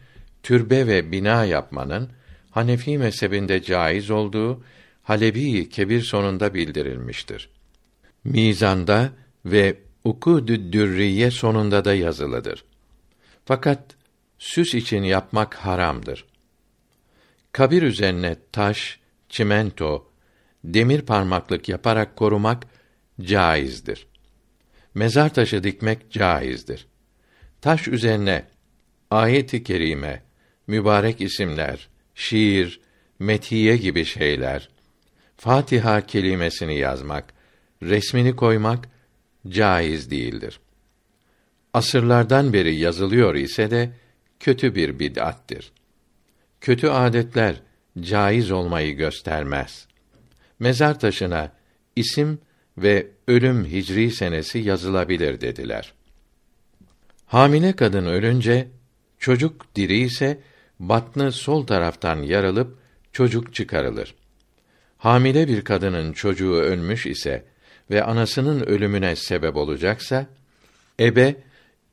türbe 0.43 0.87
ve 0.87 1.11
bina 1.11 1.45
yapmanın 1.45 2.09
Hanefi 2.51 2.97
mezhebinde 2.97 3.63
caiz 3.63 4.11
olduğu 4.11 4.63
Halebi 5.03 5.69
Kebir 5.69 6.01
sonunda 6.01 6.53
bildirilmiştir. 6.53 7.49
Mizanda 8.23 9.09
ve 9.45 9.77
Ukudü 10.03 10.73
Dürriye 10.73 11.31
sonunda 11.31 11.85
da 11.85 11.93
yazılıdır. 11.93 12.65
Fakat 13.45 13.95
süs 14.39 14.73
için 14.73 15.03
yapmak 15.03 15.55
haramdır. 15.55 16.25
Kabir 17.51 17.83
üzerine 17.83 18.35
taş, 18.51 18.99
çimento, 19.29 20.11
demir 20.63 21.01
parmaklık 21.01 21.69
yaparak 21.69 22.15
korumak 22.15 22.63
caizdir. 23.21 24.07
Mezar 24.93 25.33
taşı 25.33 25.63
dikmek 25.63 26.11
caizdir. 26.11 26.87
Taş 27.61 27.87
üzerine 27.87 28.45
ayet-i 29.11 29.63
kerime, 29.63 30.23
mübarek 30.71 31.21
isimler, 31.21 31.87
şiir, 32.15 32.79
metiye 33.19 33.77
gibi 33.77 34.05
şeyler, 34.05 34.69
Fatiha 35.37 36.01
kelimesini 36.01 36.77
yazmak, 36.79 37.33
resmini 37.83 38.35
koymak 38.35 38.89
caiz 39.47 40.11
değildir. 40.11 40.59
Asırlardan 41.73 42.53
beri 42.53 42.75
yazılıyor 42.75 43.35
ise 43.35 43.71
de 43.71 43.91
kötü 44.39 44.75
bir 44.75 44.99
bid'attir. 44.99 45.71
Kötü 46.61 46.87
adetler 46.87 47.55
caiz 47.99 48.51
olmayı 48.51 48.95
göstermez. 48.95 49.87
Mezar 50.59 50.99
taşına 50.99 51.51
isim 51.95 52.39
ve 52.77 53.07
ölüm 53.27 53.65
hicri 53.65 54.11
senesi 54.11 54.59
yazılabilir 54.59 55.41
dediler. 55.41 55.93
Hamile 57.25 57.73
kadın 57.73 58.05
ölünce 58.05 58.67
çocuk 59.19 59.75
diri 59.75 59.97
ise 59.97 60.39
batnı 60.81 61.31
sol 61.31 61.65
taraftan 61.65 62.21
yarılıp 62.21 62.77
çocuk 63.13 63.53
çıkarılır. 63.53 64.15
Hamile 64.97 65.47
bir 65.47 65.63
kadının 65.63 66.13
çocuğu 66.13 66.53
ölmüş 66.53 67.05
ise 67.05 67.45
ve 67.91 68.03
anasının 68.03 68.59
ölümüne 68.59 69.15
sebep 69.15 69.55
olacaksa 69.55 70.27
ebe 70.99 71.35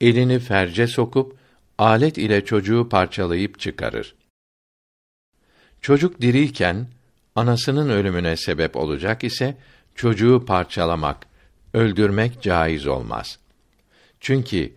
elini 0.00 0.38
ferce 0.38 0.86
sokup 0.86 1.36
alet 1.78 2.18
ile 2.18 2.44
çocuğu 2.44 2.88
parçalayıp 2.88 3.58
çıkarır. 3.58 4.14
Çocuk 5.80 6.20
diriyken 6.20 6.86
anasının 7.34 7.88
ölümüne 7.88 8.36
sebep 8.36 8.76
olacak 8.76 9.24
ise 9.24 9.56
çocuğu 9.94 10.44
parçalamak, 10.46 11.26
öldürmek 11.74 12.42
caiz 12.42 12.86
olmaz. 12.86 13.38
Çünkü 14.20 14.72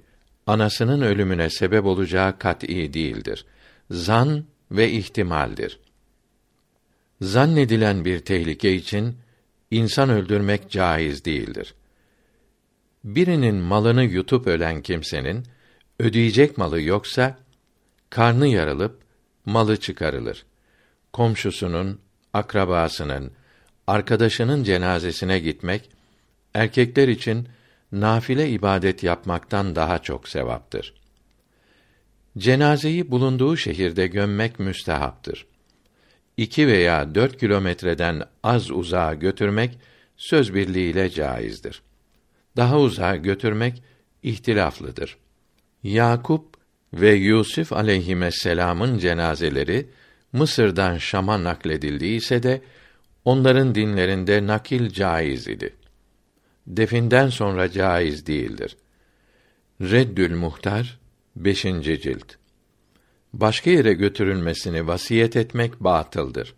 anasının 0.47 1.01
ölümüne 1.01 1.49
sebep 1.49 1.85
olacağı 1.85 2.39
kat'î 2.39 2.93
değildir. 2.93 3.45
Zan 3.91 4.45
ve 4.71 4.91
ihtimaldir. 4.91 5.79
Zannedilen 7.21 8.05
bir 8.05 8.19
tehlike 8.19 8.73
için 8.73 9.17
insan 9.71 10.09
öldürmek 10.09 10.69
caiz 10.69 11.25
değildir. 11.25 11.73
Birinin 13.03 13.55
malını 13.55 14.03
yutup 14.03 14.47
ölen 14.47 14.81
kimsenin 14.81 15.45
ödeyecek 15.99 16.57
malı 16.57 16.81
yoksa 16.81 17.37
karnı 18.09 18.47
yarılıp 18.47 19.01
malı 19.45 19.77
çıkarılır. 19.77 20.45
Komşusunun, 21.13 21.99
akrabasının, 22.33 23.31
arkadaşının 23.87 24.63
cenazesine 24.63 25.39
gitmek 25.39 25.89
erkekler 26.53 27.07
için 27.07 27.47
nafile 27.91 28.49
ibadet 28.49 29.03
yapmaktan 29.03 29.75
daha 29.75 29.99
çok 29.99 30.29
sevaptır. 30.29 31.00
Cenazeyi 32.37 33.11
bulunduğu 33.11 33.57
şehirde 33.57 34.07
gömmek 34.07 34.59
müstehaptır. 34.59 35.45
İki 36.37 36.67
veya 36.67 37.15
dört 37.15 37.39
kilometreden 37.39 38.23
az 38.43 38.71
uzağa 38.71 39.13
götürmek 39.13 39.79
söz 40.17 40.53
birliğiyle 40.53 41.09
caizdir. 41.09 41.81
Daha 42.57 42.79
uzağa 42.79 43.15
götürmek 43.15 43.83
ihtilaflıdır. 44.23 45.17
Yakup 45.83 46.57
ve 46.93 47.11
Yusuf 47.11 47.73
aleyhisselam'ın 47.73 48.97
cenazeleri 48.97 49.89
Mısır'dan 50.33 50.97
Şam'a 50.97 51.43
nakledildiyse 51.43 52.43
de 52.43 52.61
onların 53.25 53.75
dinlerinde 53.75 54.47
nakil 54.47 54.89
caiz 54.89 55.47
idi. 55.47 55.75
definden 56.67 57.29
sonra 57.29 57.71
caiz 57.71 58.27
değildir. 58.27 58.77
Reddül 59.81 60.35
Muhtar 60.35 61.00
5. 61.35 61.61
cilt. 61.83 62.35
Başka 63.33 63.69
yere 63.69 63.93
götürülmesini 63.93 64.87
vasiyet 64.87 65.35
etmek 65.35 65.79
batıldır. 65.79 66.55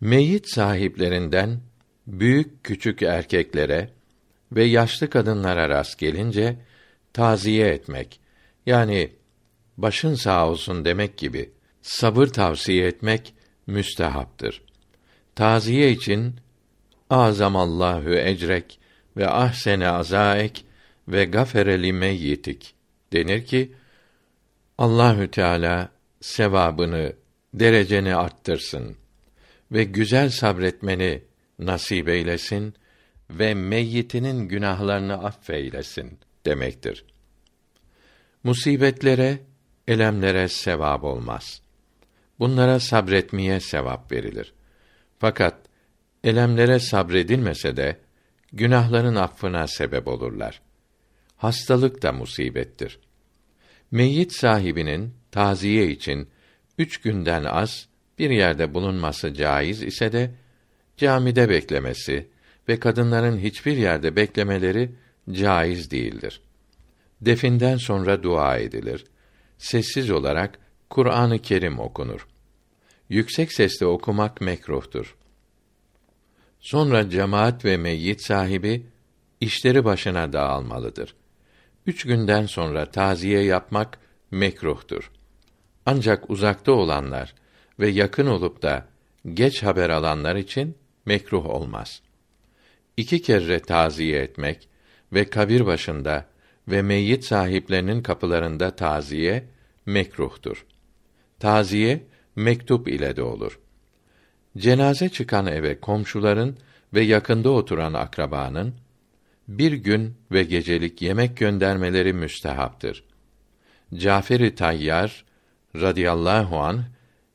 Meyyit 0.00 0.48
sahiplerinden 0.48 1.60
büyük 2.06 2.64
küçük 2.64 3.02
erkeklere 3.02 3.90
ve 4.52 4.64
yaşlı 4.64 5.10
kadınlara 5.10 5.68
rast 5.68 5.98
gelince 5.98 6.56
taziye 7.12 7.68
etmek 7.68 8.20
yani 8.66 9.12
başın 9.76 10.14
sağ 10.14 10.48
olsun 10.48 10.84
demek 10.84 11.16
gibi 11.16 11.52
sabır 11.82 12.26
tavsiye 12.26 12.86
etmek 12.86 13.34
müstehaptır. 13.66 14.62
Taziye 15.34 15.90
için 15.90 16.34
azamallahu 17.10 18.14
ecrek 18.14 18.80
ve 19.16 19.28
ahsene 19.28 19.88
azaek 19.88 20.64
ve 21.08 21.24
gafere 21.24 21.82
li 21.82 21.92
meyyitik 21.92 22.74
denir 23.12 23.44
ki 23.44 23.72
Allahü 24.78 25.30
Teala 25.30 25.90
sevabını, 26.20 27.12
dereceni 27.54 28.16
arttırsın 28.16 28.96
ve 29.72 29.84
güzel 29.84 30.30
sabretmeni 30.30 31.22
nasip 31.58 32.08
eylesin 32.08 32.74
ve 33.30 33.54
meyyitinin 33.54 34.48
günahlarını 34.48 35.24
affeylesin 35.24 36.18
demektir. 36.46 37.04
Musibetlere, 38.44 39.38
elemlere 39.88 40.48
sevap 40.48 41.04
olmaz. 41.04 41.62
Bunlara 42.38 42.80
sabretmeye 42.80 43.60
sevap 43.60 44.12
verilir. 44.12 44.54
Fakat 45.18 45.56
elemlere 46.24 46.78
sabredilmese 46.78 47.76
de 47.76 48.00
günahların 48.52 49.14
affına 49.14 49.66
sebep 49.66 50.08
olurlar. 50.08 50.60
Hastalık 51.44 52.02
da 52.02 52.12
musibettir. 52.12 52.98
Meyyit 53.90 54.32
sahibinin 54.32 55.14
taziye 55.30 55.90
için 55.90 56.28
üç 56.78 57.00
günden 57.00 57.44
az 57.44 57.88
bir 58.18 58.30
yerde 58.30 58.74
bulunması 58.74 59.34
caiz 59.34 59.82
ise 59.82 60.12
de 60.12 60.34
camide 60.96 61.48
beklemesi 61.48 62.28
ve 62.68 62.80
kadınların 62.80 63.38
hiçbir 63.38 63.76
yerde 63.76 64.16
beklemeleri 64.16 64.90
caiz 65.30 65.90
değildir. 65.90 66.40
Definden 67.20 67.76
sonra 67.76 68.22
dua 68.22 68.58
edilir. 68.58 69.04
Sessiz 69.58 70.10
olarak 70.10 70.58
Kur'an-ı 70.90 71.38
Kerim 71.38 71.78
okunur. 71.78 72.26
Yüksek 73.08 73.52
sesle 73.52 73.86
okumak 73.86 74.40
mekruhtur. 74.40 75.16
Sonra 76.60 77.10
cemaat 77.10 77.64
ve 77.64 77.76
meyyit 77.76 78.22
sahibi 78.22 78.86
işleri 79.40 79.84
başına 79.84 80.32
dağılmalıdır. 80.32 81.14
Üç 81.86 82.04
günden 82.06 82.46
sonra 82.46 82.90
taziye 82.90 83.42
yapmak 83.42 83.98
mekruhtur. 84.30 85.10
Ancak 85.86 86.30
uzakta 86.30 86.72
olanlar 86.72 87.34
ve 87.80 87.88
yakın 87.88 88.26
olup 88.26 88.62
da 88.62 88.86
geç 89.34 89.62
haber 89.62 89.90
alanlar 89.90 90.36
için 90.36 90.76
mekruh 91.06 91.46
olmaz. 91.46 92.02
İki 92.96 93.22
kere 93.22 93.60
taziye 93.60 94.22
etmek 94.22 94.68
ve 95.12 95.30
kabir 95.30 95.66
başında 95.66 96.26
ve 96.68 96.82
meyyit 96.82 97.24
sahiplerinin 97.24 98.02
kapılarında 98.02 98.76
taziye 98.76 99.44
mekruhtur. 99.86 100.66
Taziye 101.38 102.06
mektup 102.36 102.88
ile 102.88 103.16
de 103.16 103.22
olur. 103.22 103.60
Cenaze 104.58 105.08
çıkan 105.08 105.46
eve 105.46 105.80
komşuların 105.80 106.56
ve 106.94 107.00
yakında 107.00 107.50
oturan 107.50 107.94
akrabanın 107.94 108.74
bir 109.48 109.72
gün 109.72 110.14
ve 110.32 110.42
gecelik 110.42 111.02
yemek 111.02 111.36
göndermeleri 111.36 112.12
müstehaptır. 112.12 113.04
Cafer-i 113.94 114.54
Tayyar 114.54 115.24
radıyallahu 115.76 116.58
an 116.58 116.84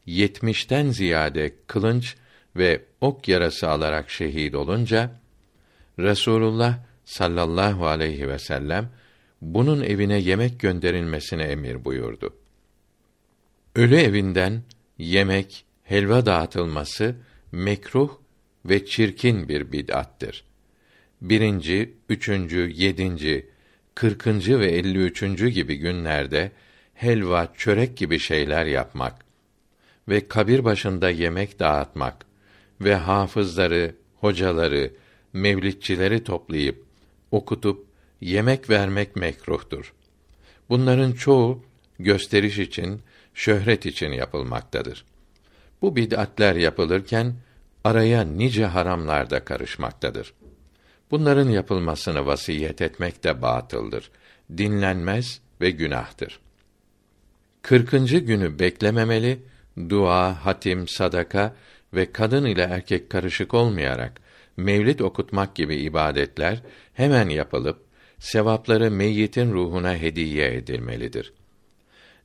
yetmişten 0.05 0.89
ziyade 0.89 1.55
kılınç 1.67 2.15
ve 2.55 2.85
ok 3.01 3.27
yarası 3.27 3.69
alarak 3.69 4.09
şehit 4.09 4.55
olunca 4.55 5.19
Resulullah 5.99 6.79
sallallahu 7.05 7.87
aleyhi 7.87 8.27
ve 8.27 8.39
sellem 8.39 8.89
bunun 9.41 9.81
evine 9.81 10.17
yemek 10.17 10.59
gönderilmesine 10.59 11.43
emir 11.43 11.85
buyurdu. 11.85 12.35
Ölü 13.75 13.95
evinden 13.95 14.63
yemek, 14.97 15.65
helva 15.83 16.25
dağıtılması 16.25 17.15
mekruh 17.51 18.09
ve 18.65 18.85
çirkin 18.85 19.49
bir 19.49 19.71
bid'attir. 19.71 20.48
Birinci, 21.21 21.93
üçüncü, 22.09 22.71
yedinci, 22.75 23.49
kırkıncı 23.95 24.59
ve 24.59 24.71
elli 24.71 24.97
üçüncü 24.97 25.49
gibi 25.49 25.75
günlerde 25.75 26.51
helva, 26.93 27.53
çörek 27.57 27.97
gibi 27.97 28.19
şeyler 28.19 28.65
yapmak 28.65 29.25
ve 30.09 30.27
kabir 30.27 30.63
başında 30.63 31.09
yemek 31.09 31.59
dağıtmak 31.59 32.25
ve 32.81 32.95
hafızları, 32.95 33.95
hocaları, 34.15 34.91
mevlidçileri 35.33 36.23
toplayıp 36.23 36.85
okutup 37.31 37.85
yemek 38.21 38.69
vermek 38.69 39.15
mekruhtur. 39.15 39.93
Bunların 40.69 41.11
çoğu 41.11 41.63
gösteriş 41.99 42.59
için, 42.59 43.01
şöhret 43.33 43.85
için 43.85 44.11
yapılmaktadır. 44.11 45.05
Bu 45.81 45.95
bid'atler 45.95 46.55
yapılırken 46.55 47.33
araya 47.83 48.21
nice 48.21 48.65
haramlar 48.65 49.29
da 49.29 49.45
karışmaktadır. 49.45 50.33
Bunların 51.11 51.49
yapılmasını 51.49 52.25
vasiyet 52.25 52.81
etmek 52.81 53.23
de 53.23 53.41
batıldır. 53.41 54.11
Dinlenmez 54.57 55.41
ve 55.61 55.69
günahtır. 55.71 56.39
Kırkıncı 57.61 58.17
günü 58.17 58.59
beklememeli, 58.59 59.39
dua, 59.89 60.45
hatim, 60.45 60.87
sadaka 60.87 61.55
ve 61.93 62.11
kadın 62.11 62.45
ile 62.45 62.61
erkek 62.61 63.09
karışık 63.09 63.53
olmayarak 63.53 64.21
mevlid 64.57 64.99
okutmak 64.99 65.55
gibi 65.55 65.75
ibadetler 65.75 66.61
hemen 66.93 67.29
yapılıp 67.29 67.85
sevapları 68.19 68.91
meyyitin 68.91 69.51
ruhuna 69.53 69.95
hediye 69.95 70.53
edilmelidir. 70.53 71.33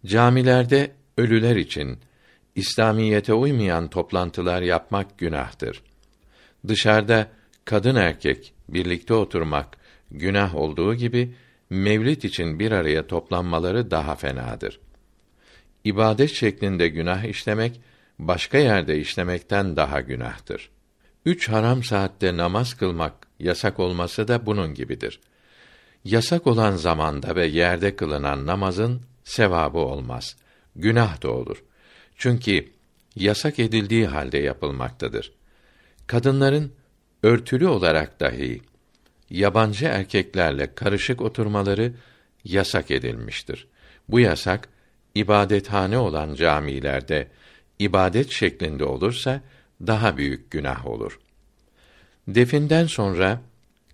Camilerde 0.06 0.90
ölüler 1.18 1.56
için 1.56 1.98
İslamiyete 2.54 3.32
uymayan 3.32 3.88
toplantılar 3.88 4.62
yapmak 4.62 5.18
günahtır. 5.18 5.82
Dışarıda 6.68 7.28
kadın 7.64 7.94
erkek 7.94 8.53
birlikte 8.68 9.14
oturmak 9.14 9.76
günah 10.10 10.54
olduğu 10.54 10.94
gibi 10.94 11.34
mevlid 11.70 12.22
için 12.22 12.58
bir 12.58 12.72
araya 12.72 13.06
toplanmaları 13.06 13.90
daha 13.90 14.14
fenadır. 14.14 14.80
İbadet 15.84 16.30
şeklinde 16.30 16.88
günah 16.88 17.24
işlemek 17.24 17.80
başka 18.18 18.58
yerde 18.58 18.98
işlemekten 18.98 19.76
daha 19.76 20.00
günahtır. 20.00 20.70
Üç 21.26 21.48
haram 21.48 21.82
saatte 21.84 22.36
namaz 22.36 22.74
kılmak 22.74 23.12
yasak 23.40 23.80
olması 23.80 24.28
da 24.28 24.46
bunun 24.46 24.74
gibidir. 24.74 25.20
Yasak 26.04 26.46
olan 26.46 26.76
zamanda 26.76 27.36
ve 27.36 27.46
yerde 27.46 27.96
kılınan 27.96 28.46
namazın 28.46 29.02
sevabı 29.24 29.78
olmaz. 29.78 30.36
Günah 30.76 31.22
da 31.22 31.30
olur. 31.30 31.64
Çünkü 32.16 32.68
yasak 33.16 33.58
edildiği 33.58 34.06
halde 34.06 34.38
yapılmaktadır. 34.38 35.32
Kadınların 36.06 36.72
örtülü 37.24 37.66
olarak 37.66 38.20
dahi 38.20 38.60
yabancı 39.30 39.84
erkeklerle 39.84 40.74
karışık 40.74 41.22
oturmaları 41.22 41.92
yasak 42.44 42.90
edilmiştir. 42.90 43.68
Bu 44.08 44.20
yasak 44.20 44.68
ibadethane 45.14 45.98
olan 45.98 46.34
camilerde 46.34 47.28
ibadet 47.78 48.30
şeklinde 48.30 48.84
olursa 48.84 49.40
daha 49.86 50.16
büyük 50.16 50.50
günah 50.50 50.86
olur. 50.86 51.20
Definden 52.28 52.86
sonra 52.86 53.40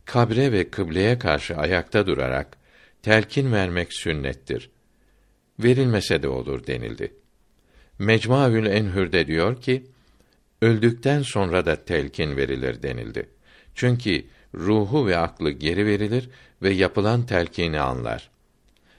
kabre 0.05 0.53
ve 0.53 0.71
kıbleye 0.71 1.19
karşı 1.19 1.57
ayakta 1.57 2.07
durarak 2.07 2.57
telkin 3.03 3.53
vermek 3.53 3.93
sünnettir. 3.93 4.71
Verilmese 5.59 6.23
de 6.23 6.29
olur 6.29 6.66
denildi. 6.66 7.12
Mecmuaül 7.99 8.66
Enhür'de 8.66 9.27
diyor 9.27 9.62
ki, 9.62 9.87
öldükten 10.62 11.23
sonra 11.23 11.66
da 11.66 11.85
telkin 11.85 12.37
verilir 12.37 12.83
denildi. 12.83 13.29
Çünkü 13.75 14.25
ruhu 14.55 15.07
ve 15.07 15.16
aklı 15.16 15.51
geri 15.51 15.87
verilir 15.87 16.31
ve 16.62 16.70
yapılan 16.70 17.27
telkini 17.27 17.81
anlar. 17.81 18.31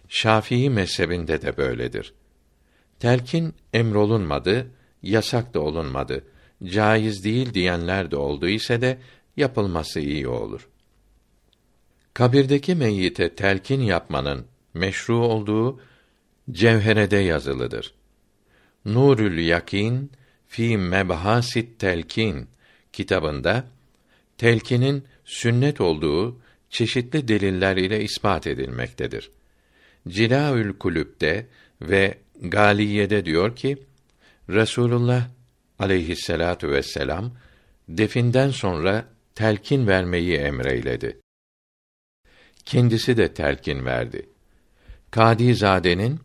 Şafii 0.10 0.69
mezhebinde 0.69 1.41
de 1.41 1.58
böyledir. 1.58 2.13
Telkin 3.00 3.54
emrolunmadı, 3.74 4.67
yasak 5.04 5.54
da 5.54 5.60
olunmadı. 5.60 6.24
Caiz 6.63 7.24
değil 7.24 7.54
diyenler 7.54 8.12
de 8.12 8.15
oldu 8.15 8.47
ise 8.47 8.82
de 8.82 8.97
yapılması 9.38 10.00
iyi 10.00 10.28
olur. 10.28 10.67
Kabirdeki 12.13 12.76
meyyite 12.76 13.36
telkin 13.36 13.82
yapmanın 13.82 14.45
meşru 14.74 15.26
olduğu 15.26 15.80
cevherede 16.52 17.17
yazılıdır. 17.17 17.93
Nurül 18.86 19.47
Yakin 19.47 20.12
fi 20.51 20.77
Mebhasit 20.77 21.79
Telkin 21.79 22.47
kitabında 22.93 23.67
telkinin 24.37 25.03
sünnet 25.25 25.81
olduğu 25.81 26.39
çeşitli 26.69 27.27
deliller 27.27 27.77
ile 27.77 28.03
ispat 28.03 28.47
edilmektedir. 28.47 29.31
Cilaül 30.07 30.77
Kulüp'te 30.77 31.47
ve 31.81 32.17
Galiye'de 32.41 33.25
diyor 33.25 33.55
ki 33.55 33.77
Resulullah 34.49 35.27
aleyhisselatu 35.79 36.69
vesselam 36.69 37.31
definden 37.89 38.49
sonra 38.49 39.05
telkin 39.35 39.87
vermeyi 39.87 40.35
emreyledi. 40.35 41.19
Kendisi 42.65 43.17
de 43.17 43.33
telkin 43.33 43.85
verdi. 43.85 44.29
Kadizade'nin 45.11 46.19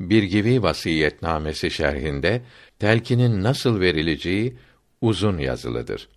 bir 0.00 0.22
gibi 0.22 0.62
vasiyetnamesi 0.62 1.70
şerhinde 1.70 2.42
telkinin 2.78 3.42
nasıl 3.42 3.80
verileceği 3.80 4.56
uzun 5.00 5.38
yazılıdır. 5.38 6.08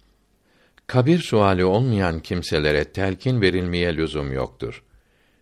Kabir 0.87 1.19
suali 1.19 1.65
olmayan 1.65 2.19
kimselere 2.19 2.83
telkin 2.83 3.41
verilmeye 3.41 3.95
lüzum 3.95 4.33
yoktur. 4.33 4.83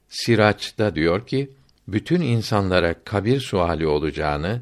Siraç'ta 0.08 0.95
diyor 0.95 1.27
ki, 1.27 1.49
bütün 1.88 2.21
insanlara 2.21 3.03
kabir 3.03 3.39
suali 3.39 3.88
olacağını 3.88 4.62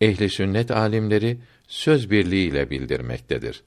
ehli 0.00 0.30
sünnet 0.30 0.70
alimleri 0.70 1.38
söz 1.66 2.10
birliğiyle 2.10 2.70
bildirmektedir. 2.70 3.62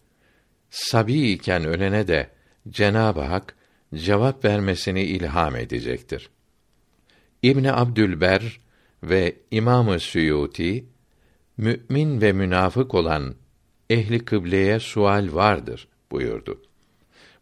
Sabi 0.70 1.32
iken 1.32 1.64
ölene 1.66 2.08
de 2.08 2.30
Cenab-ı 2.70 3.22
Hak 3.22 3.56
cevap 3.96 4.46
vermesini 4.46 5.04
ilham 5.04 5.56
edecektir. 5.56 6.30
İbn 7.44 7.64
Abdülber 7.64 8.60
ve 9.04 9.36
İmamı 9.52 10.00
Suyuti 10.00 10.86
mümin 11.58 12.22
ve 12.22 12.32
münafık 12.32 12.94
olan 12.94 13.36
ehli 13.90 14.26
kıbleye 14.26 14.80
sual 14.80 15.34
vardır 15.34 15.88
buyurdu. 16.12 16.62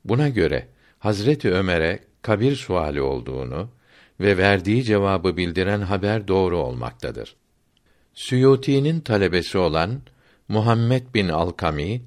Buna 0.06 0.30
göre 0.30 0.67
Hazreti 0.99 1.51
Ömer'e 1.51 1.99
kabir 2.21 2.56
suali 2.56 3.01
olduğunu 3.01 3.69
ve 4.19 4.38
verdiği 4.38 4.84
cevabı 4.84 5.38
bildiren 5.38 5.82
haber 5.82 6.28
doğru 6.28 6.58
olmaktadır. 6.58 7.36
Suyuti'nin 8.13 8.99
talebesi 8.99 9.58
olan 9.58 10.01
Muhammed 10.47 11.13
bin 11.13 11.28
Alkami 11.28 12.01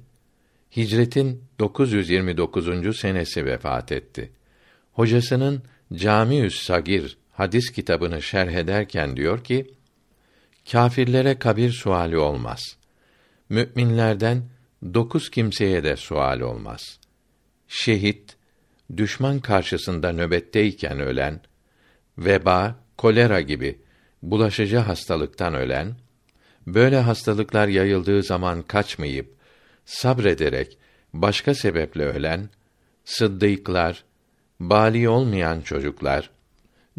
Hicretin 0.77 1.43
929. 1.59 2.99
senesi 2.99 3.45
vefat 3.45 3.91
etti. 3.91 4.31
Hocasının 4.93 5.63
Camiü's 5.93 6.55
Sagir 6.55 7.17
hadis 7.31 7.71
kitabını 7.71 8.21
şerh 8.21 8.51
ederken 8.51 9.15
diyor 9.15 9.43
ki: 9.43 9.73
Kâfirlere 10.71 11.39
kabir 11.39 11.71
suali 11.71 12.17
olmaz. 12.17 12.77
Müminlerden 13.49 14.43
dokuz 14.93 15.29
kimseye 15.29 15.83
de 15.83 15.95
sual 15.95 16.39
olmaz. 16.39 16.99
Şehit, 17.67 18.37
düşman 18.97 19.39
karşısında 19.39 20.11
nöbetteyken 20.11 20.99
ölen, 20.99 21.41
veba, 22.17 22.75
kolera 22.97 23.41
gibi 23.41 23.79
bulaşıcı 24.23 24.77
hastalıktan 24.77 25.53
ölen, 25.53 25.95
böyle 26.67 26.99
hastalıklar 26.99 27.67
yayıldığı 27.67 28.23
zaman 28.23 28.61
kaçmayıp 28.61 29.35
sabrederek 29.85 30.77
başka 31.13 31.53
sebeple 31.55 32.05
ölen 32.05 32.49
sıddıklar, 33.05 34.03
bali 34.59 35.09
olmayan 35.09 35.61
çocuklar, 35.61 36.29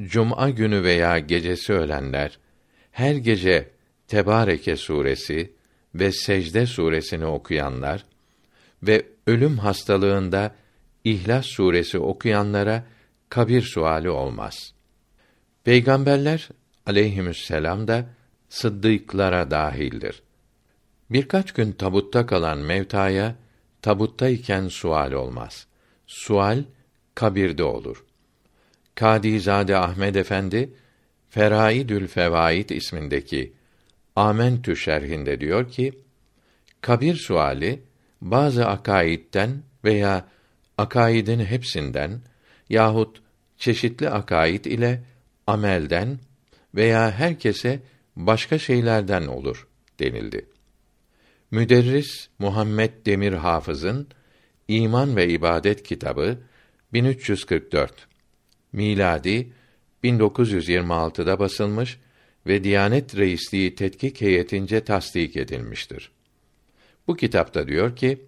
cuma 0.00 0.50
günü 0.50 0.82
veya 0.82 1.18
gecesi 1.18 1.72
ölenler, 1.72 2.38
her 2.90 3.14
gece 3.14 3.70
Tebareke 4.08 4.76
suresi 4.76 5.52
ve 5.94 6.12
Secde 6.12 6.66
suresini 6.66 7.26
okuyanlar 7.26 8.04
ve 8.82 9.06
ölüm 9.26 9.58
hastalığında 9.58 10.54
İhlas 11.04 11.46
suresi 11.46 11.98
okuyanlara 11.98 12.84
kabir 13.28 13.62
suali 13.62 14.10
olmaz. 14.10 14.74
Peygamberler 15.64 16.48
aleyhisselam 16.86 17.88
da 17.88 18.06
sıddıklara 18.48 19.50
dahildir. 19.50 20.22
Birkaç 21.10 21.52
gün 21.52 21.72
tabutta 21.72 22.26
kalan 22.26 22.58
mevtaya 22.58 23.34
tabuttayken 23.82 24.68
sual 24.68 25.12
olmaz. 25.12 25.66
Sual 26.06 26.64
kabirde 27.14 27.64
olur. 27.64 28.04
Kadizade 28.94 29.76
Ahmed 29.76 30.14
Efendi 30.14 30.74
Feraidül 31.30 32.06
Fevaid 32.06 32.68
ismindeki 32.70 33.52
Amentü 34.16 34.76
şerhinde 34.76 35.40
diyor 35.40 35.70
ki: 35.70 35.92
Kabir 36.80 37.14
suali 37.14 37.82
bazı 38.20 38.66
akaidden 38.66 39.62
veya 39.84 40.28
akaidin 40.78 41.40
hepsinden 41.40 42.20
yahut 42.68 43.22
çeşitli 43.58 44.10
akaid 44.10 44.64
ile 44.64 45.02
amelden 45.46 46.18
veya 46.74 47.10
herkese 47.10 47.80
başka 48.16 48.58
şeylerden 48.58 49.26
olur 49.26 49.68
denildi. 49.98 50.46
Müderris 51.50 52.28
Muhammed 52.38 53.06
Demir 53.06 53.32
Hafız'ın 53.32 54.08
İman 54.68 55.16
ve 55.16 55.28
İbadet 55.28 55.82
kitabı 55.82 56.38
1344 56.92 58.06
miladi 58.72 59.52
1926'da 60.04 61.38
basılmış 61.38 61.98
ve 62.46 62.64
Diyanet 62.64 63.16
Reisliği 63.16 63.74
Tetkik 63.74 64.20
Heyetince 64.20 64.84
tasdik 64.84 65.36
edilmiştir. 65.36 66.10
Bu 67.06 67.16
kitapta 67.16 67.68
diyor 67.68 67.96
ki, 67.96 68.24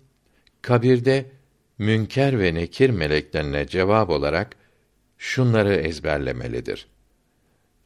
kabirde 0.63 1.31
münker 1.79 2.41
ve 2.41 2.55
nekir 2.55 2.91
meleklerine 2.91 3.67
cevap 3.67 4.11
olarak 4.11 4.57
şunları 5.19 5.75
ezberlemelidir. 5.75 6.87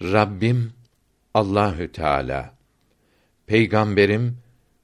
Rabbim 0.03 0.72
Allahü 1.35 1.92
Teala, 1.92 2.55
Peygamberim 3.46 4.38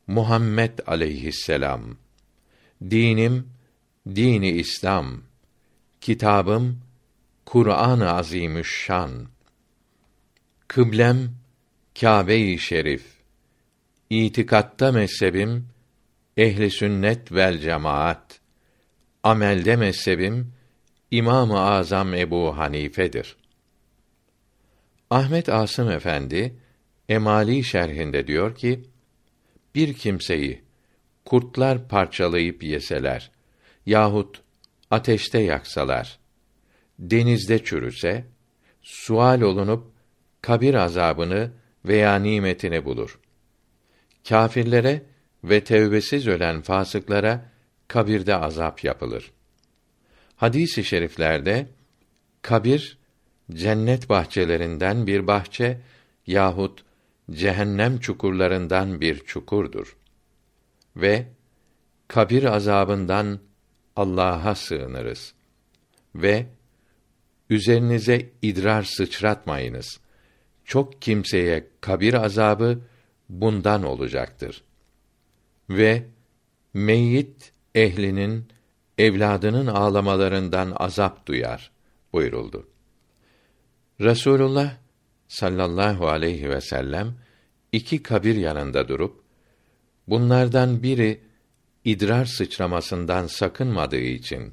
Muhammed 0.07 0.79
aleyhisselam, 0.87 1.97
dinim 2.91 3.49
dini 4.09 4.51
İslam, 4.51 5.23
kitabım 6.01 6.81
Kur'an-ı 7.53 8.13
Azimüşşan, 8.13 9.29
kıblem 10.69 11.31
Kâbe-i 12.01 12.59
Şerif, 12.59 13.05
itikatta 14.11 14.93
mezhebim 14.93 15.69
ehli 16.37 16.71
sünnet 16.71 17.33
vel 17.33 17.59
cemaat, 17.59 18.41
amelde 19.23 19.77
mezhebim 19.77 20.53
İmam-ı 21.11 21.61
Azam 21.61 22.15
Ebu 22.15 22.59
Hanife'dir. 22.59 23.37
Ahmet 25.11 25.49
Asım 25.49 25.91
Efendi 25.91 26.57
Emali 27.09 27.65
şerhinde 27.65 28.27
diyor 28.27 28.55
ki: 28.55 28.85
Bir 29.75 29.95
kimseyi 29.95 30.63
kurtlar 31.25 31.89
parçalayıp 31.89 32.63
yeseler 32.63 33.31
yahut 33.87 34.43
ateşte 34.91 35.39
yaksalar, 35.39 36.22
denizde 36.99 37.65
çürüse, 37.65 38.25
sual 38.83 39.41
olunup 39.41 39.93
kabir 40.43 40.75
azabını 40.75 41.51
veya 41.85 42.17
nimetini 42.17 42.85
bulur. 42.85 43.19
Kâfirlere 44.29 45.03
ve 45.45 45.65
tevbesiz 45.65 46.27
ölen 46.27 46.63
fasıklara 46.63 47.53
kabirde 47.89 48.37
azap 48.37 48.85
yapılır. 48.85 49.33
Hadis-i 50.37 50.85
şeriflerde 50.85 51.67
kabir 52.43 52.99
cennet 53.53 54.09
bahçelerinden 54.09 55.07
bir 55.07 55.27
bahçe 55.27 55.81
yahut 56.27 56.85
cehennem 57.31 57.99
çukurlarından 57.99 59.01
bir 59.01 59.19
çukurdur. 59.19 59.97
Ve 60.97 61.27
kabir 62.09 62.45
azabından 62.45 63.41
Allah'a 63.97 64.55
sığınırız. 64.55 65.35
Ve 66.15 66.47
üzerinize 67.53 68.31
idrar 68.43 68.83
sıçratmayınız. 68.83 70.01
Çok 70.65 71.03
kimseye 71.03 71.67
kabir 71.81 72.15
azabı 72.15 72.81
bundan 73.29 73.83
olacaktır. 73.83 74.63
Ve 75.71 76.03
meyyit 76.75 77.53
ehlinin 77.75 78.49
evladının 78.99 79.67
ağlamalarından 79.67 80.73
azap 80.77 81.27
duyar 81.27 81.71
buyuruldu. 82.13 82.69
Resulullah 84.01 84.77
sallallahu 85.29 86.09
aleyhi 86.09 86.51
ve 86.51 86.61
sellem 86.61 87.15
iki 87.73 88.03
kabir 88.03 88.37
yanında 88.37 88.89
durup 88.89 89.23
bunlardan 90.09 90.83
biri 90.83 91.21
idrar 91.85 92.25
sıçramasından 92.25 93.27
sakınmadığı 93.27 93.97
için 93.97 94.53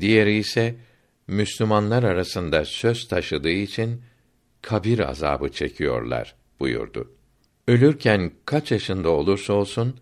diğeri 0.00 0.36
ise 0.36 0.87
Müslümanlar 1.28 2.02
arasında 2.02 2.64
söz 2.64 3.08
taşıdığı 3.08 3.48
için 3.48 4.02
kabir 4.62 4.98
azabı 4.98 5.48
çekiyorlar 5.52 6.34
buyurdu. 6.60 7.12
Ölürken 7.66 8.32
kaç 8.44 8.72
yaşında 8.72 9.10
olursa 9.10 9.52
olsun 9.52 10.00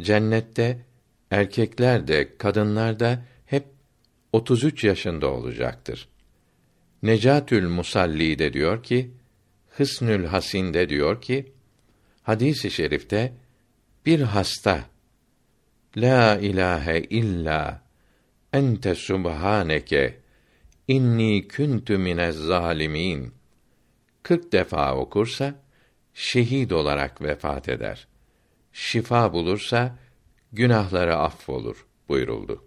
cennette 0.00 0.86
erkekler 1.30 2.08
de 2.08 2.36
kadınlar 2.38 3.00
da 3.00 3.24
33 4.32 4.84
yaşında 4.84 5.26
olacaktır. 5.30 6.08
Necatül 7.02 7.68
Musalli 7.68 8.38
de 8.38 8.52
diyor 8.52 8.82
ki, 8.82 9.10
Hısnül 9.68 10.24
Hasin 10.24 10.74
de 10.74 10.88
diyor 10.88 11.20
ki, 11.20 11.52
hadisi 12.22 12.68
i 12.68 12.70
şerifte 12.70 13.32
bir 14.06 14.20
hasta 14.20 14.84
La 15.96 16.38
ilahe 16.38 17.00
illa 17.00 17.82
ente 18.52 18.94
subhaneke 18.94 20.25
inni 20.88 21.48
kuntu 21.48 21.98
minez 21.98 22.36
zalimin 22.36 23.34
40 24.22 24.52
defa 24.52 24.94
okursa 24.96 25.54
şehit 26.14 26.72
olarak 26.72 27.22
vefat 27.22 27.68
eder. 27.68 28.06
Şifa 28.72 29.32
bulursa 29.32 29.98
günahları 30.52 31.16
affolur 31.16 31.86
buyuruldu. 32.08 32.64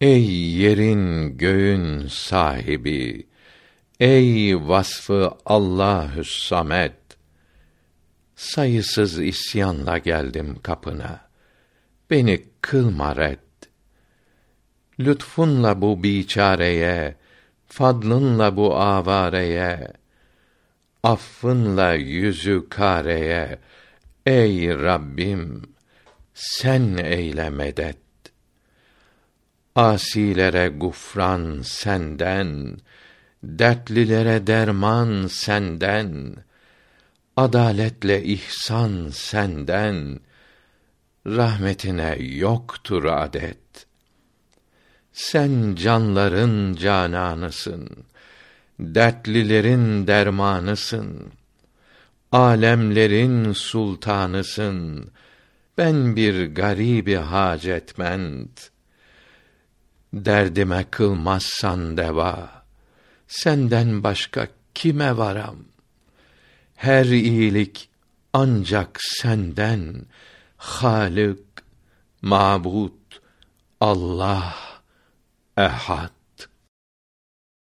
Ey 0.00 0.30
yerin 0.50 1.36
göğün 1.38 2.06
sahibi, 2.06 3.26
ey 4.00 4.56
vasfı 4.68 5.30
Allahü 5.44 6.24
Samet, 6.24 6.96
sayısız 8.36 9.18
isyanla 9.18 9.98
geldim 9.98 10.56
kapına. 10.62 11.20
Beni 12.10 12.44
kılma 12.60 13.16
red. 13.16 13.43
Lütfunla 15.00 15.80
bu 15.80 16.02
biçareye, 16.02 17.16
fadlınla 17.66 18.56
bu 18.56 18.76
avareye, 18.76 19.92
affınla 21.02 21.92
yüzü 21.92 22.68
kareye, 22.68 23.58
ey 24.26 24.68
Rabbim, 24.68 25.62
sen 26.34 26.96
eyle 26.96 27.50
medet. 27.50 27.96
Asilere 29.76 30.68
gufran 30.68 31.60
senden, 31.62 32.78
dertlilere 33.42 34.46
derman 34.46 35.26
senden, 35.26 36.36
adaletle 37.36 38.24
ihsan 38.24 39.08
senden, 39.12 40.20
rahmetine 41.26 42.16
yoktur 42.20 43.04
adet. 43.04 43.83
Sen 45.14 45.74
canların 45.74 46.74
cananısın, 46.74 47.88
dertlilerin 48.80 50.06
dermanısın, 50.06 51.32
alemlerin 52.32 53.52
sultanısın, 53.52 55.10
ben 55.78 56.16
bir 56.16 56.54
garibi 56.54 57.14
hacetmend, 57.14 58.48
derdime 60.12 60.84
kılmazsan 60.90 61.96
deva, 61.96 62.64
senden 63.28 64.02
başka 64.02 64.48
kime 64.74 65.16
varam? 65.16 65.56
Her 66.74 67.04
iyilik 67.04 67.88
ancak 68.32 68.98
senden, 69.02 70.06
Halık, 70.56 71.64
Mabut, 72.22 73.20
Allah, 73.80 74.73
Aha, 75.56 76.10